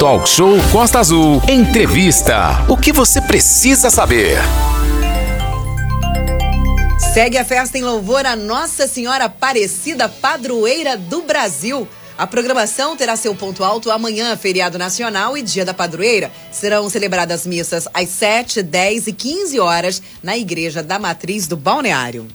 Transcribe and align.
Talk 0.00 0.26
Show 0.26 0.56
Costa 0.72 0.98
Azul. 0.98 1.42
Entrevista. 1.46 2.64
O 2.70 2.74
que 2.74 2.90
você 2.90 3.20
precisa 3.20 3.90
saber? 3.90 4.38
Segue 7.12 7.36
a 7.36 7.44
festa 7.44 7.76
em 7.76 7.82
louvor 7.82 8.24
a 8.24 8.34
Nossa 8.34 8.86
Senhora 8.86 9.26
Aparecida, 9.26 10.08
padroeira 10.08 10.96
do 10.96 11.20
Brasil. 11.20 11.86
A 12.16 12.26
programação 12.26 12.96
terá 12.96 13.14
seu 13.14 13.34
ponto 13.34 13.62
alto 13.62 13.90
amanhã, 13.90 14.34
feriado 14.38 14.78
nacional 14.78 15.36
e 15.36 15.42
dia 15.42 15.66
da 15.66 15.74
padroeira. 15.74 16.32
Serão 16.50 16.88
celebradas 16.88 17.46
missas 17.46 17.86
às 17.92 18.08
7, 18.08 18.62
10 18.62 19.08
e 19.08 19.12
15 19.12 19.60
horas 19.60 20.02
na 20.22 20.34
Igreja 20.34 20.82
da 20.82 20.98
Matriz 20.98 21.46
do 21.46 21.58
Balneário. 21.58 22.26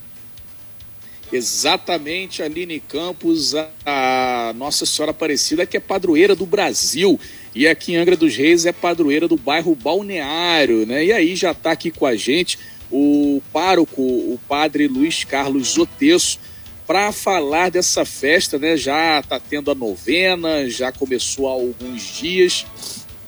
Exatamente, 1.36 2.42
Aline 2.42 2.80
Campos, 2.80 3.54
a, 3.86 4.54
Nossa 4.56 4.86
Senhora 4.86 5.12
Aparecida, 5.12 5.66
que 5.66 5.78
é 5.78 5.80
padroeira 5.80 6.36
do 6.36 6.46
Brasil. 6.46 7.20
E 7.54 7.68
aqui 7.68 7.94
em 7.94 7.98
Angra 7.98 8.16
dos 8.16 8.36
Reis 8.36 8.66
é 8.66 8.72
padroeira 8.72 9.28
do 9.28 9.36
bairro 9.36 9.76
Balneário, 9.76 10.86
né? 10.86 11.06
E 11.06 11.12
aí 11.12 11.36
já 11.36 11.52
está 11.52 11.72
aqui 11.72 11.92
com 11.92 12.06
a 12.06 12.16
gente 12.16 12.58
o 12.92 13.42
pároco, 13.52 14.02
o 14.02 14.40
padre 14.48 14.88
Luiz 14.88 15.24
Carlos 15.24 15.74
Zotesso, 15.74 16.40
para 16.88 17.12
falar 17.12 17.72
dessa 17.72 18.06
festa, 18.06 18.58
né? 18.58 18.78
Já 18.78 19.20
está 19.20 19.40
tendo 19.40 19.72
a 19.72 19.76
novena, 19.76 20.70
já 20.70 20.92
começou 20.92 21.48
há 21.48 21.52
alguns 21.52 22.02
dias, 22.02 22.66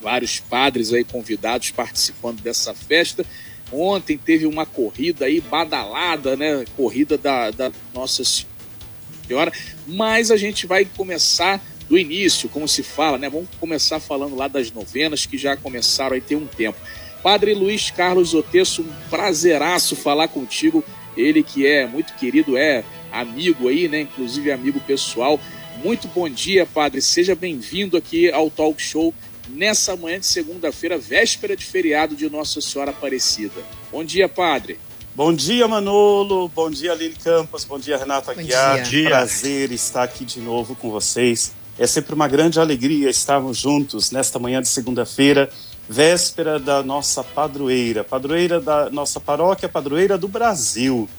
vários 0.01 0.39
padres 0.39 0.93
aí 0.93 1.03
convidados 1.03 1.71
participando 1.71 2.41
dessa 2.41 2.73
festa. 2.73 3.25
Ontem 3.71 4.17
teve 4.17 4.45
uma 4.45 4.65
corrida 4.65 5.25
aí 5.25 5.41
badalada, 5.41 6.35
né? 6.35 6.63
Corrida 6.75 7.17
da, 7.17 7.51
da 7.51 7.71
Nossa 7.93 8.23
Senhora, 8.23 9.51
mas 9.85 10.31
a 10.31 10.37
gente 10.37 10.65
vai 10.65 10.85
começar 10.85 11.61
do 11.89 11.97
início, 11.97 12.49
como 12.49 12.67
se 12.67 12.83
fala, 12.83 13.17
né? 13.17 13.29
Vamos 13.29 13.49
começar 13.59 13.99
falando 13.99 14.35
lá 14.35 14.47
das 14.47 14.71
novenas 14.71 15.25
que 15.25 15.37
já 15.37 15.55
começaram 15.55 16.15
aí 16.15 16.21
tem 16.21 16.37
um 16.37 16.47
tempo. 16.47 16.77
Padre 17.23 17.53
Luiz 17.53 17.91
Carlos 17.91 18.33
Otesso, 18.33 18.81
um 18.81 19.09
prazeraço 19.09 19.95
falar 19.95 20.27
contigo. 20.27 20.83
Ele 21.15 21.41
que 21.41 21.65
é 21.65 21.87
muito 21.87 22.13
querido, 22.13 22.55
é 22.57 22.83
amigo 23.11 23.67
aí, 23.67 23.87
né? 23.87 24.01
Inclusive 24.01 24.51
amigo 24.51 24.79
pessoal. 24.81 25.39
Muito 25.83 26.07
bom 26.07 26.29
dia, 26.29 26.65
padre. 26.65 27.01
Seja 27.01 27.35
bem-vindo 27.35 27.97
aqui 27.97 28.31
ao 28.31 28.49
Talk 28.49 28.81
Show 28.81 29.13
nessa 29.49 29.95
manhã 29.95 30.19
de 30.19 30.25
segunda-feira, 30.25 30.97
véspera 30.97 31.55
de 31.55 31.65
feriado 31.65 32.15
de 32.15 32.29
Nossa 32.29 32.61
Senhora 32.61 32.91
Aparecida. 32.91 33.61
Bom 33.91 34.03
dia, 34.03 34.27
padre. 34.27 34.79
Bom 35.15 35.33
dia, 35.33 35.67
Manolo. 35.67 36.47
Bom 36.49 36.69
dia, 36.69 36.93
Lili 36.93 37.15
Campos. 37.15 37.63
Bom 37.63 37.79
dia, 37.79 37.97
Renato 37.97 38.29
Aguiar. 38.29 38.77
Bom 38.77 38.83
dia. 38.83 39.09
Prazer 39.09 39.71
estar 39.71 40.03
aqui 40.03 40.23
de 40.23 40.39
novo 40.39 40.75
com 40.75 40.91
vocês. 40.91 41.53
É 41.79 41.87
sempre 41.87 42.13
uma 42.13 42.27
grande 42.27 42.59
alegria 42.59 43.09
estarmos 43.09 43.57
juntos 43.57 44.11
nesta 44.11 44.39
manhã 44.39 44.61
de 44.61 44.67
segunda-feira, 44.67 45.49
véspera 45.87 46.59
da 46.59 46.83
nossa 46.83 47.23
padroeira, 47.23 48.03
padroeira 48.03 48.59
da 48.59 48.89
nossa 48.89 49.19
paróquia, 49.19 49.69
padroeira 49.69 50.17
do 50.17 50.27
Brasil. 50.27 51.09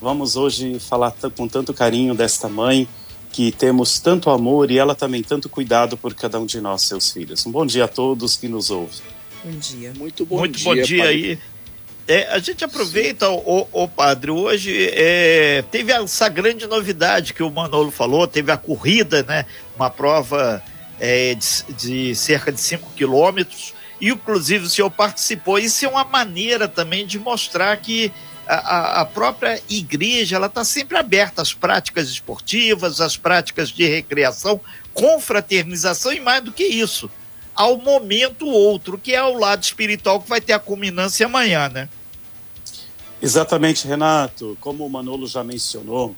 Vamos 0.00 0.36
hoje 0.36 0.78
falar 0.78 1.14
com 1.36 1.48
tanto 1.48 1.72
carinho 1.72 2.14
desta 2.14 2.48
mãe 2.48 2.88
que 3.34 3.50
temos 3.50 3.98
tanto 3.98 4.30
amor 4.30 4.70
e 4.70 4.78
ela 4.78 4.94
também 4.94 5.20
tanto 5.20 5.48
cuidado 5.48 5.96
por 5.96 6.14
cada 6.14 6.38
um 6.38 6.46
de 6.46 6.60
nós, 6.60 6.82
seus 6.82 7.10
filhos. 7.10 7.44
Um 7.44 7.50
bom 7.50 7.66
dia 7.66 7.86
a 7.86 7.88
todos 7.88 8.36
que 8.36 8.46
nos 8.46 8.70
ouvem. 8.70 9.00
Bom 9.42 9.58
dia. 9.58 9.92
Muito 9.98 10.24
bom 10.24 10.38
Muito 10.38 10.56
dia. 10.56 10.68
Muito 10.68 10.80
bom 10.80 10.86
dia 10.86 11.04
aí. 11.04 11.38
É, 12.06 12.28
a 12.28 12.38
gente 12.38 12.64
aproveita, 12.64 13.28
o, 13.28 13.66
o 13.72 13.88
padre, 13.88 14.30
hoje 14.30 14.88
é, 14.92 15.64
teve 15.68 15.90
essa 15.90 16.28
grande 16.28 16.64
novidade 16.68 17.34
que 17.34 17.42
o 17.42 17.50
Manolo 17.50 17.90
falou, 17.90 18.24
teve 18.28 18.52
a 18.52 18.56
corrida, 18.56 19.24
né? 19.24 19.46
Uma 19.74 19.90
prova 19.90 20.62
é, 21.00 21.34
de, 21.34 21.74
de, 21.74 22.14
cerca 22.14 22.52
de 22.52 22.60
5 22.60 22.92
quilômetros, 22.94 23.74
e 24.00 24.10
inclusive 24.10 24.66
o 24.66 24.70
senhor 24.70 24.90
participou. 24.90 25.58
Isso 25.58 25.84
é 25.84 25.88
uma 25.88 26.04
maneira 26.04 26.68
também 26.68 27.04
de 27.04 27.18
mostrar 27.18 27.76
que 27.78 28.12
a, 28.46 29.00
a 29.00 29.04
própria 29.04 29.60
igreja 29.68 30.36
ela 30.36 30.46
está 30.46 30.64
sempre 30.64 30.96
aberta 30.96 31.42
às 31.42 31.52
práticas 31.52 32.08
esportivas, 32.08 33.00
às 33.00 33.16
práticas 33.16 33.70
de 33.70 33.86
recreação, 33.86 34.60
confraternização 34.92 36.12
e 36.12 36.20
mais 36.20 36.42
do 36.42 36.52
que 36.52 36.64
isso, 36.64 37.10
ao 37.54 37.78
momento 37.78 38.46
outro, 38.46 38.98
que 38.98 39.14
é 39.14 39.22
o 39.22 39.38
lado 39.38 39.62
espiritual 39.62 40.20
que 40.20 40.28
vai 40.28 40.40
ter 40.40 40.52
a 40.52 40.58
culminância 40.58 41.26
amanhã, 41.26 41.68
né? 41.68 41.88
Exatamente, 43.22 43.86
Renato. 43.86 44.56
Como 44.60 44.84
o 44.84 44.90
Manolo 44.90 45.26
já 45.26 45.42
mencionou, 45.42 46.14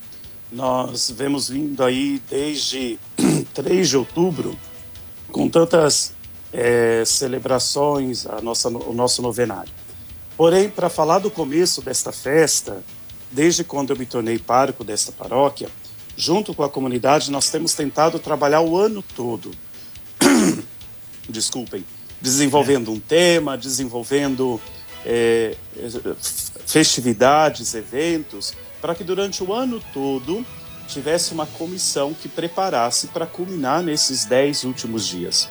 nós 0.50 1.10
vemos 1.10 1.48
vindo 1.48 1.84
aí 1.84 2.20
desde 2.28 2.98
3 3.54 3.88
de 3.88 3.96
outubro 3.96 4.58
com 5.30 5.48
tantas 5.48 6.14
é, 6.52 7.04
celebrações, 7.04 8.26
a 8.26 8.40
nossa, 8.40 8.68
o 8.68 8.92
nosso 8.92 9.20
novenário. 9.22 9.72
Porém, 10.36 10.68
para 10.68 10.90
falar 10.90 11.18
do 11.18 11.30
começo 11.30 11.80
desta 11.80 12.12
festa, 12.12 12.84
desde 13.30 13.64
quando 13.64 13.90
eu 13.90 13.96
me 13.96 14.04
tornei 14.04 14.38
pároco 14.38 14.84
desta 14.84 15.10
paróquia, 15.10 15.68
junto 16.16 16.54
com 16.54 16.62
a 16.62 16.68
comunidade, 16.68 17.30
nós 17.30 17.48
temos 17.48 17.72
tentado 17.72 18.18
trabalhar 18.18 18.60
o 18.60 18.76
ano 18.76 19.02
todo. 19.14 19.50
Desculpem. 21.28 21.84
Desenvolvendo 22.20 22.90
um 22.90 23.00
tema, 23.00 23.56
desenvolvendo 23.56 24.60
é, 25.04 25.54
festividades, 26.66 27.74
eventos, 27.74 28.54
para 28.80 28.94
que 28.94 29.04
durante 29.04 29.42
o 29.42 29.52
ano 29.52 29.82
todo 29.92 30.44
tivesse 30.88 31.32
uma 31.32 31.46
comissão 31.46 32.14
que 32.14 32.28
preparasse 32.28 33.08
para 33.08 33.26
culminar 33.26 33.82
nesses 33.82 34.24
dez 34.24 34.64
últimos 34.64 35.06
dias. 35.06 35.48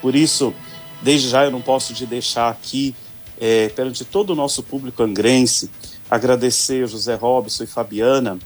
Por 0.00 0.14
isso, 0.14 0.54
desde 1.02 1.28
já 1.28 1.44
eu 1.44 1.50
não 1.50 1.60
posso 1.60 1.94
te 1.94 2.06
deixar 2.06 2.48
aqui 2.48 2.94
é, 3.40 3.68
perante 3.68 4.04
todo 4.04 4.30
o 4.30 4.34
nosso 4.34 4.62
público 4.62 5.02
angrense, 5.02 5.70
agradecer 6.10 6.86
José 6.88 7.14
Robson 7.14 7.64
e 7.64 7.66
Fabiana, 7.66 8.38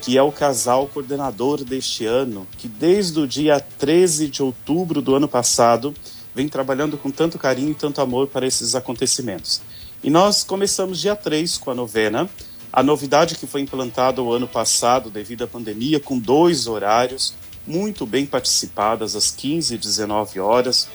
que 0.00 0.16
é 0.16 0.22
o 0.22 0.32
casal 0.32 0.86
coordenador 0.86 1.62
deste 1.62 2.06
ano, 2.06 2.46
que 2.56 2.66
desde 2.66 3.20
o 3.20 3.26
dia 3.26 3.60
13 3.60 4.28
de 4.28 4.42
outubro 4.42 5.02
do 5.02 5.14
ano 5.14 5.28
passado 5.28 5.94
vem 6.34 6.48
trabalhando 6.48 6.96
com 6.96 7.10
tanto 7.10 7.38
carinho 7.38 7.72
e 7.72 7.74
tanto 7.74 8.00
amor 8.00 8.28
para 8.28 8.46
esses 8.46 8.74
acontecimentos. 8.74 9.60
E 10.02 10.08
nós 10.08 10.42
começamos 10.42 10.98
dia 10.98 11.14
3 11.14 11.58
com 11.58 11.70
a 11.70 11.74
novena, 11.74 12.28
a 12.72 12.82
novidade 12.82 13.34
que 13.34 13.46
foi 13.46 13.60
implantada 13.60 14.22
o 14.22 14.32
ano 14.32 14.48
passado 14.48 15.10
devido 15.10 15.44
à 15.44 15.46
pandemia, 15.46 16.00
com 16.00 16.18
dois 16.18 16.66
horários 16.66 17.34
muito 17.66 18.06
bem 18.06 18.24
participadas, 18.24 19.14
às 19.14 19.30
15 19.30 19.74
e 19.74 19.78
19 19.78 20.40
horas, 20.40 20.88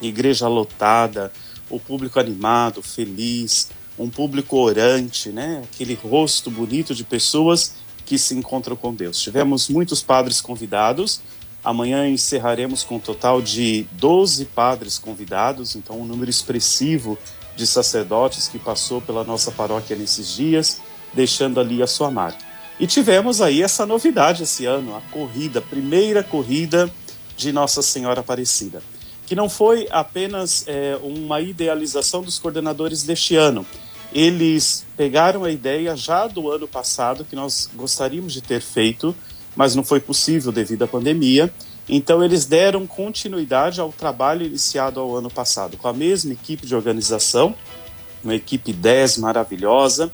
igreja 0.00 0.46
lotada, 0.46 1.32
o 1.68 1.80
público 1.80 2.20
animado, 2.20 2.82
feliz, 2.82 3.68
um 3.98 4.08
público 4.08 4.56
orante, 4.56 5.30
né? 5.30 5.62
Aquele 5.64 5.94
rosto 5.94 6.50
bonito 6.50 6.94
de 6.94 7.04
pessoas 7.04 7.74
que 8.04 8.18
se 8.18 8.34
encontram 8.34 8.76
com 8.76 8.94
Deus. 8.94 9.20
Tivemos 9.20 9.68
muitos 9.68 10.02
padres 10.02 10.40
convidados. 10.40 11.20
Amanhã 11.64 12.08
encerraremos 12.08 12.84
com 12.84 12.96
um 12.96 13.00
total 13.00 13.42
de 13.42 13.86
12 13.92 14.44
padres 14.46 14.98
convidados, 14.98 15.74
então 15.74 16.00
um 16.00 16.06
número 16.06 16.30
expressivo 16.30 17.18
de 17.56 17.66
sacerdotes 17.66 18.46
que 18.46 18.58
passou 18.58 19.00
pela 19.00 19.24
nossa 19.24 19.50
paróquia 19.50 19.96
nesses 19.96 20.36
dias, 20.36 20.80
deixando 21.12 21.58
ali 21.58 21.82
a 21.82 21.86
sua 21.86 22.10
marca. 22.10 22.44
E 22.78 22.86
tivemos 22.86 23.40
aí 23.40 23.62
essa 23.62 23.86
novidade 23.86 24.42
esse 24.42 24.66
ano, 24.66 24.94
a 24.94 25.00
corrida, 25.10 25.58
a 25.58 25.62
primeira 25.62 26.22
corrida 26.22 26.92
de 27.36 27.50
Nossa 27.50 27.80
Senhora 27.82 28.20
Aparecida 28.20 28.82
que 29.26 29.34
não 29.34 29.48
foi 29.48 29.88
apenas 29.90 30.64
é, 30.68 30.96
uma 31.02 31.40
idealização 31.40 32.22
dos 32.22 32.38
coordenadores 32.38 33.02
deste 33.02 33.34
ano. 33.34 33.66
Eles 34.12 34.86
pegaram 34.96 35.42
a 35.42 35.50
ideia 35.50 35.96
já 35.96 36.28
do 36.28 36.50
ano 36.50 36.68
passado, 36.68 37.24
que 37.24 37.34
nós 37.34 37.68
gostaríamos 37.74 38.32
de 38.32 38.40
ter 38.40 38.60
feito, 38.60 39.14
mas 39.56 39.74
não 39.74 39.82
foi 39.82 39.98
possível 39.98 40.52
devido 40.52 40.84
à 40.84 40.86
pandemia. 40.86 41.52
Então, 41.88 42.22
eles 42.22 42.44
deram 42.44 42.86
continuidade 42.86 43.80
ao 43.80 43.92
trabalho 43.92 44.46
iniciado 44.46 45.00
ao 45.00 45.16
ano 45.16 45.30
passado, 45.30 45.76
com 45.76 45.88
a 45.88 45.92
mesma 45.92 46.32
equipe 46.32 46.66
de 46.66 46.74
organização, 46.74 47.54
uma 48.22 48.34
equipe 48.34 48.72
10 48.72 49.18
maravilhosa. 49.18 50.10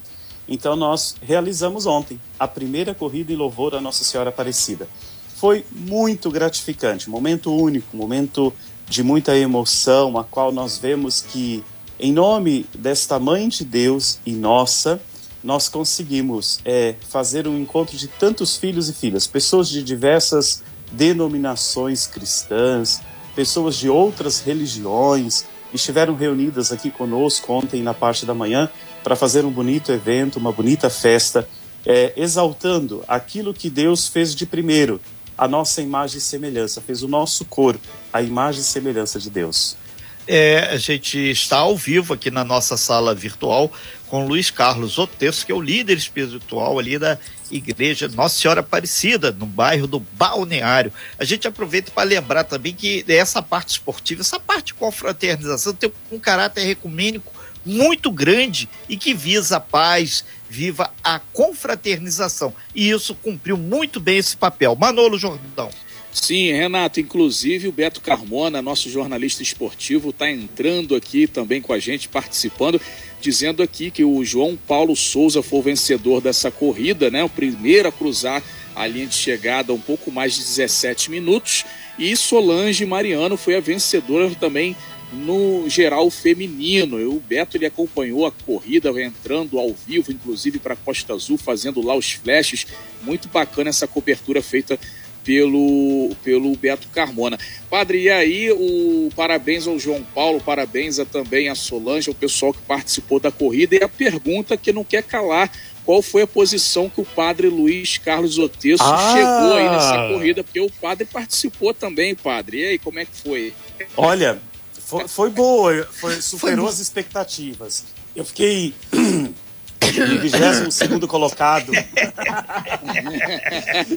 Então, 0.49 0.75
nós 0.75 1.17
realizamos 1.21 1.87
ontem 1.87 2.21
a 2.39 2.49
primeira 2.49 2.95
corrida 2.95 3.33
em 3.33 3.37
louvor 3.37 3.75
à 3.75 3.81
Nossa 3.81 4.05
Senhora 4.05 4.31
Aparecida. 4.31 4.89
Foi 5.37 5.65
muito 5.71 6.31
gratificante, 6.31 7.11
momento 7.11 7.55
único, 7.55 7.97
momento 7.97 8.53
de 8.93 9.03
muita 9.03 9.35
emoção, 9.35 10.19
a 10.19 10.23
qual 10.23 10.53
nós 10.53 10.77
vemos 10.77 11.23
que, 11.23 11.65
em 11.99 12.13
nome 12.13 12.67
desta 12.75 13.19
Mãe 13.19 13.49
de 13.49 13.65
Deus 13.65 14.19
e 14.27 14.33
nossa, 14.33 15.01
nós 15.43 15.67
conseguimos 15.67 16.61
é, 16.63 16.95
fazer 17.09 17.49
um 17.49 17.59
encontro 17.59 17.97
de 17.97 18.07
tantos 18.07 18.55
filhos 18.55 18.91
e 18.91 18.93
filhas, 18.93 19.27
pessoas 19.27 19.71
de 19.71 19.83
diversas 19.83 20.63
denominações 20.93 22.07
cristãs, 22.07 23.01
pessoas 23.35 23.77
de 23.77 23.89
outras 23.89 24.41
religiões, 24.41 25.47
estiveram 25.73 26.15
reunidas 26.15 26.71
aqui 26.71 26.91
conosco 26.91 27.51
ontem 27.51 27.83
na 27.83 27.95
parte 27.95 28.27
da 28.27 28.35
manhã 28.35 28.69
para 29.03 29.17
fazer 29.17 29.47
um 29.47 29.51
bonito 29.51 29.91
evento, 29.91 30.39
uma 30.39 30.53
bonita 30.53 30.91
festa, 30.91 31.49
é, 31.87 32.13
exaltando 32.15 33.03
aquilo 33.09 33.55
que 33.55 33.71
Deus 33.71 34.07
fez 34.07 34.35
de 34.35 34.45
primeiro, 34.45 35.01
a 35.43 35.49
nossa 35.49 35.83
imagem 35.83 36.19
e 36.19 36.21
semelhança, 36.21 36.81
fez 36.81 37.03
o 37.03 37.09
nosso 37.09 37.45
corpo, 37.45 37.85
a 38.13 38.23
imagem 38.23 38.61
e 38.61 38.65
semelhança 38.65 39.19
de 39.19 39.29
Deus. 39.29 39.77
É, 40.25 40.69
a 40.71 40.77
gente 40.77 41.19
está 41.19 41.59
ao 41.59 41.77
vivo 41.77 42.15
aqui 42.15 42.31
na 42.31 42.45
nossa 42.45 42.77
sala 42.77 43.13
virtual 43.13 43.73
com 44.07 44.25
Luiz 44.25 44.53
Carlos 44.53 44.99
Otesso, 44.99 45.45
que 45.45 45.51
é 45.51 45.55
o 45.55 45.61
líder 45.61 45.97
espiritual 45.97 46.79
ali 46.79 46.97
da 46.97 47.19
Igreja 47.51 48.07
Nossa 48.07 48.39
Senhora 48.39 48.61
Aparecida, 48.61 49.33
no 49.33 49.45
bairro 49.45 49.89
do 49.89 49.99
Balneário. 49.99 50.93
A 51.19 51.25
gente 51.25 51.49
aproveita 51.49 51.91
para 51.91 52.05
lembrar 52.05 52.45
também 52.45 52.73
que 52.73 53.05
essa 53.09 53.43
parte 53.43 53.71
esportiva, 53.71 54.21
essa 54.21 54.39
parte 54.39 54.67
de 54.67 54.75
confraternização 54.75 55.75
tem 55.75 55.93
um 56.13 56.21
caráter 56.21 56.69
ecumênico 56.69 57.33
muito 57.67 58.13
grande 58.13 58.69
e 58.89 58.97
que 58.97 59.13
visa 59.13 59.57
a 59.57 59.61
paz, 59.61 60.25
viva 60.53 60.93
a 61.03 61.19
confraternização. 61.19 62.53
E 62.75 62.91
isso 62.91 63.15
cumpriu 63.15 63.57
muito 63.57 63.99
bem 63.99 64.19
esse 64.19 64.37
papel. 64.37 64.77
Manolo 64.77 65.19
Jordão. 65.19 65.71
Sim, 66.13 66.53
Renato, 66.53 67.01
inclusive 67.01 67.69
o 67.69 67.73
Beto 67.73 68.03
Carmona, 68.03 68.61
nosso 68.61 68.91
jornalista 68.91 69.43
esportivo, 69.43 70.11
está 70.11 70.31
entrando 70.31 70.95
aqui 70.95 71.27
também 71.27 71.63
com 71.63 71.73
a 71.73 71.79
gente, 71.79 72.07
participando, 72.07 72.79
dizendo 73.19 73.63
aqui 73.63 73.91
que 73.91 74.05
o 74.05 74.23
João 74.23 74.55
Paulo 74.55 74.95
Souza 74.95 75.43
foi 75.43 75.61
o 75.61 75.63
vencedor 75.63 76.21
dessa 76.21 76.51
corrida, 76.51 77.11
né? 77.11 77.25
O 77.25 77.31
primeiro 77.31 77.89
a 77.89 77.93
cruzar 77.93 78.43
a 78.77 78.87
linha 78.87 79.07
de 79.07 79.15
chegada 79.15 79.73
um 79.73 79.81
pouco 79.81 80.13
mais 80.13 80.35
de 80.35 80.41
17 80.41 81.11
minutos. 81.11 81.65
E 81.99 82.15
Solange 82.15 82.85
Mariano 82.85 83.39
foi 83.39 83.57
a 83.57 83.61
vencedora 83.61 84.31
também 84.35 84.77
no 85.13 85.69
geral 85.69 86.11
feminino. 86.11 86.97
O 87.11 87.21
Beto 87.21 87.57
ele 87.57 87.67
acompanhou 87.67 88.27
a 88.27 88.33
corrida 88.33 88.91
entrando 89.03 89.59
ao 89.59 89.73
vivo, 89.73 90.13
inclusive 90.13 90.59
para 90.59 90.77
Costa 90.77 91.15
Azul, 91.15 91.37
fazendo 91.37 91.85
lá 91.85 91.95
os 91.95 92.13
flashes. 92.13 92.67
Muito 93.03 93.29
bacana 93.29 93.71
essa 93.71 93.87
cobertura 93.87 94.43
feita 94.43 94.79
pelo, 95.25 96.11
pelo 96.23 96.55
Beto 96.57 96.89
Carmona. 96.89 97.39
Padre, 97.71 98.03
e 98.03 98.11
aí 98.11 98.51
o 98.51 99.09
parabéns 99.15 99.67
ao 99.67 99.79
João 99.79 100.03
Paulo, 100.15 100.41
parabéns 100.41 100.99
a, 100.99 101.05
também 101.05 101.49
a 101.49 101.55
Solange, 101.55 102.09
ao 102.09 102.15
pessoal 102.15 102.53
que 102.53 102.63
participou 102.63 103.21
da 103.21 103.31
corrida. 103.31 103.77
E 103.77 103.83
a 103.83 103.89
pergunta 103.89 104.57
que 104.57 104.73
não 104.73 104.85
quer 104.85 105.03
calar: 105.03 105.51
qual 105.85 106.03
foi 106.03 106.23
a 106.23 106.27
posição 106.27 106.89
que 106.89 107.01
o 107.01 107.05
padre 107.05 107.49
Luiz 107.49 107.99
Carlos 107.99 108.39
Otesso 108.39 108.83
ah. 108.83 109.13
chegou 109.13 109.57
aí 109.57 109.69
nessa 109.69 110.09
corrida? 110.09 110.45
Porque 110.45 110.61
o 110.61 110.71
padre 110.71 111.07
participou 111.07 111.73
também, 111.73 112.15
padre. 112.15 112.59
E 112.59 112.67
aí, 112.67 112.79
como 112.79 112.99
é 112.99 113.05
que 113.05 113.17
foi? 113.17 113.53
Olha, 113.97 114.41
foi, 114.85 115.09
foi 115.09 115.31
boa, 115.31 115.89
foi, 115.93 116.21
superou 116.21 116.67
foi... 116.67 116.75
as 116.75 116.79
expectativas. 116.81 117.85
Eu 118.15 118.25
fiquei 118.25 118.75
em 118.93 120.19
22 120.19 121.05
colocado. 121.09 121.73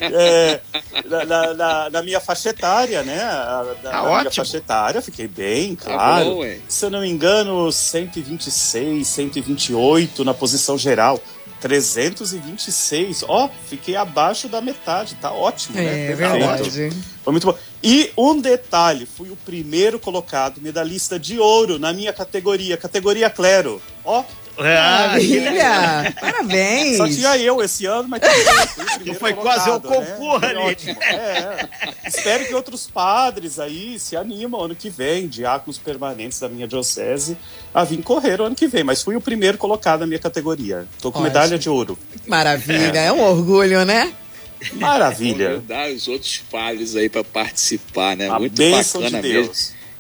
é, 0.02 0.60
na, 1.06 1.54
na, 1.54 1.90
na, 1.90 2.02
minha 2.04 2.20
faixa 2.20 2.50
etária, 2.50 3.04
né? 3.04 3.18
Na, 3.24 3.76
tá 3.84 3.92
na 3.92 4.20
minha 4.20 4.32
faixa 4.32 4.58
etária, 4.58 5.02
fiquei 5.02 5.28
bem, 5.28 5.76
tá 5.76 5.86
claro. 5.86 6.26
Tá 6.26 6.32
bom, 6.32 6.46
Se 6.68 6.86
eu 6.86 6.90
não 6.90 7.02
me 7.02 7.10
engano, 7.10 7.72
126, 7.72 9.08
128 9.08 10.24
na 10.24 10.34
posição 10.34 10.78
geral. 10.78 11.22
326, 11.62 13.24
ó, 13.28 13.46
oh, 13.46 13.50
fiquei 13.68 13.96
abaixo 13.96 14.48
da 14.48 14.62
metade, 14.62 15.16
tá 15.16 15.32
ótimo, 15.32 15.80
é, 15.80 15.84
né? 15.84 16.12
É 16.12 16.14
verdade. 16.14 16.92
Foi 17.24 17.32
muito 17.32 17.48
bom. 17.48 17.58
E 17.88 18.12
um 18.18 18.42
detalhe, 18.42 19.06
fui 19.06 19.30
o 19.30 19.36
primeiro 19.36 20.00
colocado, 20.00 20.60
medalhista 20.60 21.20
de 21.20 21.38
ouro 21.38 21.78
na 21.78 21.94
minha 21.94 22.12
categoria, 22.12 22.76
categoria 22.76 23.30
Clero. 23.30 23.80
Ó, 24.04 24.24
Maravilha! 24.58 26.12
Parabéns! 26.20 26.98
Só 26.98 27.08
tinha 27.08 27.38
eu 27.38 27.62
esse 27.62 27.86
ano, 27.86 28.08
mas 28.08 28.22
foi 29.20 29.36
quase 29.36 29.70
um 29.70 29.80
concurso 29.80 30.40
né? 30.40 30.48
ali. 30.50 30.98
É. 31.00 31.68
Espero 32.08 32.48
que 32.48 32.56
outros 32.56 32.88
padres 32.88 33.60
aí 33.60 34.00
se 34.00 34.18
animam 34.18 34.62
ano 34.62 34.76
que 34.76 34.90
vem, 34.90 35.28
diáconos 35.28 35.78
permanentes 35.78 36.40
da 36.40 36.50
minha 36.50 36.68
diocese, 36.68 37.38
a 37.72 37.84
vir 37.84 38.02
correr 38.02 38.42
o 38.42 38.46
ano 38.46 38.56
que 38.56 38.68
vem. 38.68 38.84
Mas 38.84 39.04
fui 39.04 39.16
o 39.16 39.22
primeiro 39.22 39.60
colocado 39.60 40.00
na 40.00 40.08
minha 40.08 40.20
categoria. 40.20 40.88
Tô 41.00 41.12
com 41.12 41.20
Ótimo. 41.20 41.34
medalha 41.34 41.60
de 41.60 41.70
ouro. 41.70 42.00
Maravilha, 42.26 42.98
é, 42.98 43.06
é 43.06 43.14
um 43.14 43.22
orgulho, 43.22 43.86
né? 43.86 44.12
Maravilha. 44.74 45.64
Dar 45.68 45.90
os 45.92 46.08
outros 46.08 46.38
padres 46.52 46.96
aí 46.96 47.10
para 47.10 47.24
participar, 47.24 48.16
né? 48.16 48.30
A 48.30 48.40
Muito 48.40 48.62
bacana 48.62 49.22
de 49.22 49.28
mesmo. 49.28 49.54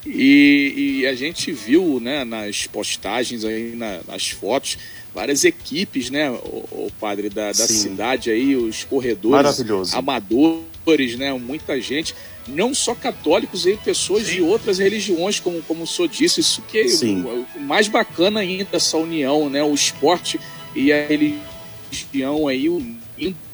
E, 0.05 0.99
e, 1.01 1.07
a 1.07 1.15
gente 1.15 1.51
viu 1.51 1.99
né, 1.99 2.23
nas 2.23 2.67
postagens, 2.67 3.43
aí, 3.43 3.75
na, 3.75 4.01
nas 4.07 4.29
fotos, 4.29 4.77
várias 5.15 5.43
equipes, 5.43 6.11
né, 6.11 6.29
o, 6.29 6.85
o 6.85 6.91
padre 6.99 7.27
da, 7.27 7.47
da 7.47 7.53
cidade 7.53 8.29
aí, 8.29 8.55
os 8.55 8.83
corredores 8.83 9.93
amadores, 9.95 11.17
né, 11.17 11.33
muita 11.33 11.81
gente, 11.81 12.13
não 12.47 12.71
só 12.71 12.93
católicos 12.93 13.65
aí, 13.65 13.77
pessoas 13.77 14.27
Sim. 14.27 14.35
de 14.35 14.41
outras 14.43 14.77
religiões, 14.77 15.39
como, 15.39 15.59
como 15.63 15.85
o 15.85 15.87
senhor 15.87 16.07
disse, 16.07 16.39
isso 16.39 16.61
que 16.61 16.77
é 16.77 16.85
o, 16.85 17.47
o, 17.55 17.61
mais 17.61 17.87
bacana 17.87 18.41
ainda 18.41 18.67
essa 18.73 18.97
união, 18.97 19.49
né, 19.49 19.63
o 19.63 19.73
esporte 19.73 20.39
e 20.75 20.93
a 20.93 21.07
religião 21.07 22.47
aí 22.47 22.69
unindo 22.69 23.44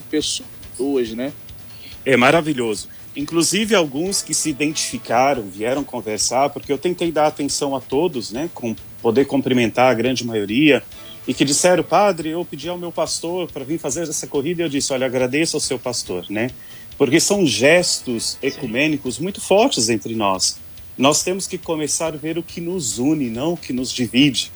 pessoas, 0.00 1.10
né? 1.12 1.32
É 2.04 2.16
maravilhoso. 2.16 2.88
Inclusive 3.16 3.74
alguns 3.74 4.22
que 4.22 4.34
se 4.34 4.50
identificaram, 4.50 5.42
vieram 5.42 5.84
conversar, 5.84 6.50
porque 6.50 6.72
eu 6.72 6.78
tentei 6.78 7.12
dar 7.12 7.28
atenção 7.28 7.76
a 7.76 7.80
todos, 7.80 8.32
né, 8.32 8.50
com 8.52 8.74
poder 9.00 9.24
cumprimentar 9.24 9.90
a 9.90 9.94
grande 9.94 10.26
maioria, 10.26 10.82
e 11.26 11.32
que 11.32 11.44
disseram, 11.44 11.84
padre, 11.84 12.30
eu 12.30 12.44
pedi 12.44 12.68
ao 12.68 12.76
meu 12.76 12.90
pastor 12.90 13.50
para 13.50 13.64
vir 13.64 13.78
fazer 13.78 14.02
essa 14.02 14.26
corrida, 14.26 14.62
e 14.62 14.64
eu 14.64 14.68
disse, 14.68 14.92
olha, 14.92 15.06
agradeço 15.06 15.56
ao 15.56 15.60
seu 15.60 15.78
pastor, 15.78 16.26
né, 16.28 16.50
porque 16.98 17.20
são 17.20 17.46
gestos 17.46 18.36
ecumênicos 18.42 19.18
muito 19.18 19.40
fortes 19.40 19.88
entre 19.88 20.16
nós. 20.16 20.58
Nós 20.98 21.22
temos 21.22 21.46
que 21.46 21.56
começar 21.56 22.14
a 22.14 22.16
ver 22.16 22.36
o 22.36 22.42
que 22.42 22.60
nos 22.60 22.98
une, 22.98 23.30
não 23.30 23.54
o 23.54 23.56
que 23.56 23.72
nos 23.72 23.92
divide. 23.92 24.50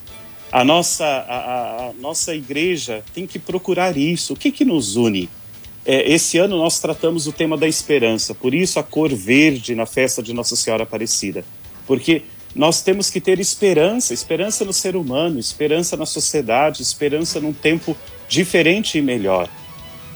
A 0.50 0.64
nossa, 0.64 1.04
a, 1.04 1.88
a 1.88 1.92
nossa 2.00 2.34
igreja 2.34 3.04
tem 3.12 3.26
que 3.26 3.38
procurar 3.38 3.96
isso. 3.96 4.32
O 4.32 4.36
que, 4.36 4.50
que 4.50 4.64
nos 4.64 4.96
une? 4.96 5.28
É, 5.84 6.10
esse 6.10 6.38
ano 6.38 6.56
nós 6.56 6.78
tratamos 6.78 7.26
o 7.26 7.32
tema 7.32 7.56
da 7.56 7.66
esperança, 7.66 8.34
por 8.34 8.54
isso 8.54 8.78
a 8.78 8.82
cor 8.82 9.14
verde 9.14 9.74
na 9.74 9.86
festa 9.86 10.22
de 10.22 10.32
Nossa 10.32 10.56
Senhora 10.56 10.82
Aparecida. 10.82 11.44
Porque 11.86 12.22
nós 12.54 12.82
temos 12.82 13.10
que 13.10 13.20
ter 13.20 13.38
esperança, 13.38 14.14
esperança 14.14 14.64
no 14.64 14.72
ser 14.72 14.96
humano, 14.96 15.38
esperança 15.38 15.96
na 15.96 16.06
sociedade, 16.06 16.82
esperança 16.82 17.40
num 17.40 17.52
tempo 17.52 17.96
diferente 18.28 18.98
e 18.98 19.02
melhor. 19.02 19.48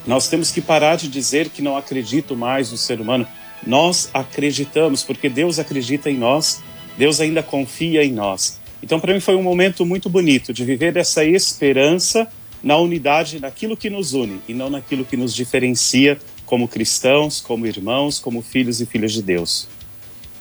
Nós 0.07 0.29
temos 0.29 0.51
que 0.51 0.61
parar 0.61 0.97
de 0.97 1.09
dizer 1.09 1.51
que 1.51 1.63
não 1.63 1.77
acredito 1.77 2.35
mais 2.35 2.71
no 2.71 2.77
ser 2.77 3.01
humano. 3.01 3.27
Nós 3.67 4.11
acreditamos, 4.13 5.03
porque 5.03 5.29
Deus 5.29 5.59
acredita 5.59 6.11
em 6.11 6.17
nós, 6.17 6.61
Deus 6.99 7.21
ainda 7.21 7.43
confia 7.43 8.05
em 8.05 8.13
nós. 8.13 8.61
Então, 8.83 8.99
para 8.99 9.15
mim, 9.15 9.21
foi 9.21 9.37
um 9.37 9.43
momento 9.43 9.87
muito 9.87 10.09
bonito 10.09 10.53
de 10.53 10.65
viver 10.65 10.97
essa 10.97 11.25
esperança 11.25 12.29
na 12.63 12.77
unidade, 12.77 13.41
naquilo 13.41 13.77
que 13.77 13.91
nos 13.91 14.13
une 14.13 14.41
e 14.49 14.55
não 14.55 14.71
naquilo 14.71 15.05
que 15.05 15.17
nos 15.17 15.35
diferencia 15.35 16.19
como 16.47 16.69
cristãos, 16.69 17.41
como 17.41 17.67
irmãos, 17.67 18.19
como 18.19 18.43
filhos 18.43 18.81
e 18.81 18.87
filhas 18.87 19.13
de 19.13 19.23
Deus. 19.23 19.69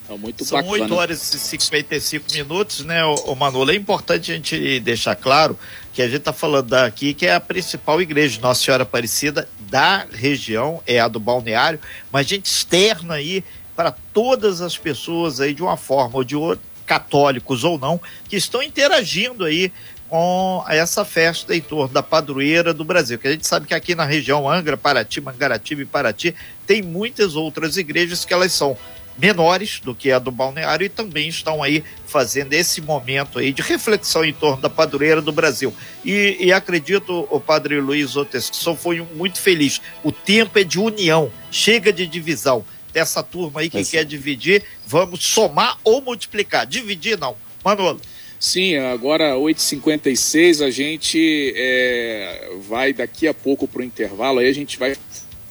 É 0.09 0.17
muito 0.17 0.43
São 0.43 0.57
bacana. 0.57 0.83
8 0.83 0.93
horas 0.93 1.33
e 1.33 1.39
55 1.39 2.25
minutos, 2.33 2.83
né, 2.83 3.03
o 3.05 3.33
Manolo? 3.33 3.71
É 3.71 3.75
importante 3.75 4.31
a 4.31 4.35
gente 4.35 4.79
deixar 4.81 5.15
claro 5.15 5.57
que 5.93 6.01
a 6.01 6.05
gente 6.05 6.17
está 6.17 6.33
falando 6.33 6.67
daqui 6.67 7.13
que 7.13 7.25
é 7.25 7.33
a 7.33 7.39
principal 7.39 8.01
igreja 8.01 8.35
de 8.35 8.41
Nossa 8.41 8.61
Senhora 8.61 8.83
Aparecida 8.83 9.47
da 9.69 10.05
região, 10.11 10.81
é 10.85 10.99
a 10.99 11.07
do 11.07 11.19
Balneário, 11.19 11.79
mas 12.11 12.25
a 12.25 12.29
gente 12.29 12.45
externa 12.45 13.13
aí 13.13 13.41
para 13.73 13.91
todas 14.13 14.59
as 14.59 14.77
pessoas 14.77 15.39
aí 15.39 15.53
de 15.53 15.63
uma 15.63 15.77
forma 15.77 16.17
ou 16.17 16.23
de 16.25 16.35
outra, 16.35 16.61
católicos 16.91 17.63
ou 17.63 17.79
não, 17.79 18.01
que 18.27 18.35
estão 18.35 18.61
interagindo 18.61 19.45
aí 19.45 19.71
com 20.09 20.61
essa 20.67 21.05
festa 21.05 21.55
em 21.55 21.61
torno 21.61 21.93
da 21.93 22.03
padroeira 22.03 22.73
do 22.73 22.83
Brasil. 22.83 23.17
Que 23.17 23.29
a 23.29 23.31
gente 23.31 23.47
sabe 23.47 23.65
que 23.65 23.73
aqui 23.73 23.95
na 23.95 24.03
região 24.03 24.49
Angra, 24.49 24.75
Paraty, 24.75 25.21
Mangaratiba 25.21 25.83
e 25.83 25.85
Paraty 25.85 26.35
tem 26.67 26.81
muitas 26.81 27.37
outras 27.37 27.77
igrejas 27.77 28.25
que 28.25 28.33
elas 28.33 28.51
são 28.51 28.75
menores 29.17 29.79
do 29.79 29.95
que 29.95 30.11
a 30.11 30.19
do 30.19 30.31
balneário 30.31 30.83
e 30.83 30.89
também 30.89 31.29
estão 31.29 31.63
aí 31.63 31.81
fazendo 32.05 32.51
esse 32.51 32.81
momento 32.81 33.39
aí 33.39 33.53
de 33.53 33.61
reflexão 33.61 34.25
em 34.25 34.33
torno 34.33 34.61
da 34.61 34.69
padroeira 34.69 35.21
do 35.21 35.31
Brasil. 35.31 35.73
E, 36.03 36.35
e 36.41 36.51
acredito, 36.51 37.25
o 37.31 37.39
padre 37.39 37.79
Luiz 37.79 38.17
Otesson 38.17 38.75
foi 38.75 39.07
muito 39.15 39.39
feliz. 39.39 39.79
O 40.03 40.11
tempo 40.11 40.59
é 40.59 40.65
de 40.65 40.77
união, 40.77 41.31
chega 41.49 41.93
de 41.93 42.05
divisão. 42.05 42.65
Dessa 42.93 43.23
turma 43.23 43.61
aí 43.61 43.69
que 43.69 43.83
quer 43.83 44.05
dividir, 44.05 44.63
vamos 44.85 45.23
somar 45.23 45.77
ou 45.83 46.01
multiplicar. 46.01 46.65
Dividir 46.65 47.17
não. 47.17 47.35
Manolo. 47.63 48.01
Sim, 48.39 48.75
agora 48.77 49.35
8h56 49.35 50.65
a 50.65 50.71
gente 50.71 51.53
é, 51.55 52.49
vai 52.67 52.91
daqui 52.91 53.27
a 53.27 53.33
pouco 53.35 53.67
para 53.67 53.81
o 53.81 53.83
intervalo, 53.83 54.39
aí 54.39 54.47
a 54.47 54.53
gente 54.53 54.79
vai 54.79 54.95